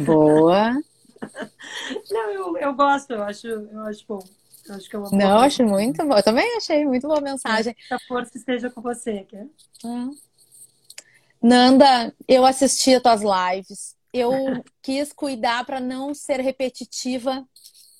[0.05, 0.73] Boa.
[2.11, 4.23] Não, eu, eu gosto, eu acho, eu acho bom.
[4.67, 6.17] Eu acho que é uma Não, acho muito bom.
[6.17, 7.75] Eu também achei muito boa mensagem.
[7.75, 9.47] Que a força esteja com você, quer?
[9.85, 10.35] É.
[11.43, 13.95] Nanda, eu assisti as tuas lives.
[14.13, 14.33] Eu
[14.83, 17.47] quis cuidar para não ser repetitiva,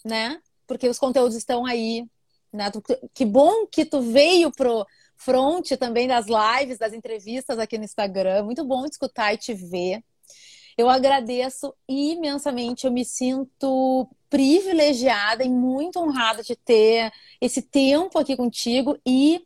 [0.05, 0.41] né?
[0.67, 2.07] Porque os conteúdos estão aí.
[2.55, 2.71] Né?
[3.13, 4.87] Que bom que tu veio pro
[5.17, 8.45] front também das lives, das entrevistas aqui no Instagram.
[8.45, 10.03] Muito bom te escutar e te ver.
[10.77, 18.37] Eu agradeço imensamente, eu me sinto privilegiada e muito honrada de ter esse tempo aqui
[18.37, 19.41] contigo e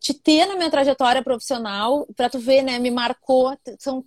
[0.00, 4.04] te ter na minha trajetória profissional, para tu ver, né, me marcou, são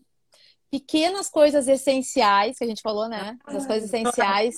[0.69, 3.37] pequenas coisas essenciais que a gente falou, né?
[3.47, 4.55] Essas coisas essenciais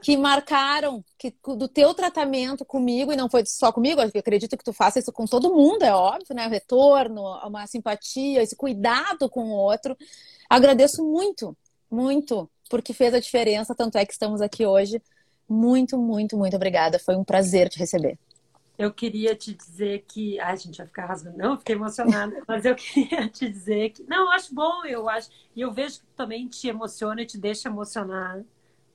[0.00, 4.64] que marcaram que, do teu tratamento comigo, e não foi só comigo, eu acredito que
[4.64, 6.46] tu faça isso com todo mundo, é óbvio, né?
[6.46, 9.96] O retorno, uma simpatia, esse cuidado com o outro.
[10.48, 11.56] Agradeço muito,
[11.90, 15.02] muito, porque fez a diferença, tanto é que estamos aqui hoje.
[15.48, 16.98] Muito, muito, muito obrigada.
[16.98, 18.18] Foi um prazer te receber.
[18.78, 20.38] Eu queria te dizer que.
[20.38, 21.36] Ai, gente vai ficar rasgando.
[21.36, 22.40] Não, fiquei emocionada.
[22.46, 24.04] mas eu queria te dizer que.
[24.04, 25.28] Não, eu acho bom, eu acho.
[25.56, 28.40] E eu vejo que também te emociona e te deixa emocionar.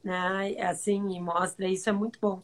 [0.01, 0.55] Né?
[0.61, 1.67] Assim, e mostra.
[1.67, 2.41] Isso é muito bom.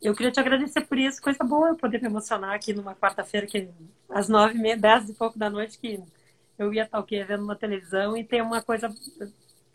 [0.00, 1.20] Eu queria te agradecer por isso.
[1.20, 3.68] Coisa boa poder me emocionar aqui numa quarta-feira, que
[4.08, 6.00] às nove meia, dez e pouco da noite, que
[6.58, 7.24] eu ia estar o quê?
[7.24, 8.94] Vendo uma televisão e ter uma coisa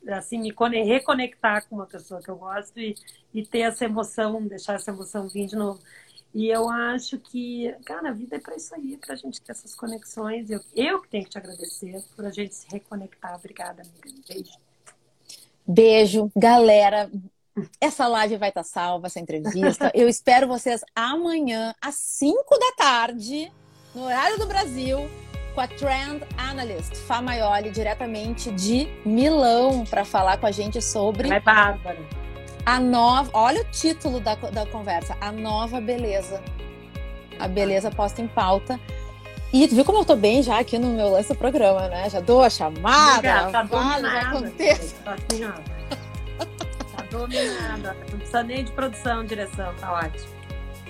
[0.10, 0.54] assim, me
[0.84, 2.96] reconectar com uma pessoa que eu gosto e,
[3.34, 5.80] e ter essa emoção, deixar essa emoção vir de novo.
[6.34, 9.52] E eu acho que, cara, a vida é para isso aí, para a gente ter
[9.52, 10.50] essas conexões.
[10.50, 13.36] Eu, eu que tenho que te agradecer por a gente se reconectar.
[13.36, 14.22] Obrigada, amiga.
[14.28, 14.52] Beijo.
[15.68, 17.12] Beijo, galera.
[17.82, 19.92] Essa live vai estar tá salva, essa entrevista.
[19.94, 23.52] Eu espero vocês amanhã, às 5 da tarde,
[23.94, 25.00] no horário do Brasil,
[25.54, 31.30] com a Trend Analyst, Fá Maioli, diretamente de Milão, para falar com a gente sobre.
[31.30, 32.00] É Bárbara
[32.66, 33.30] a nova.
[33.34, 36.42] Olha o título da, da conversa: A Nova Beleza.
[37.40, 38.80] A beleza posta em pauta.
[39.54, 42.10] E tu viu como eu tô bem já aqui no meu lance do programa, né?
[42.10, 44.94] Já dou a chamada, tá falo, já acontece.
[45.04, 45.42] Tá, assim,
[46.96, 47.98] tá dominada.
[48.10, 50.42] Não precisa nem de produção, direção, tá ótimo.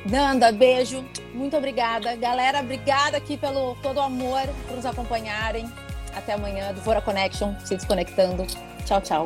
[0.05, 1.03] Nanda, beijo.
[1.33, 2.15] Muito obrigada.
[2.15, 5.71] Galera, obrigada aqui pelo todo o amor, por nos acompanharem.
[6.15, 8.45] Até amanhã do Vora Connection, se desconectando.
[8.85, 9.25] Tchau, tchau.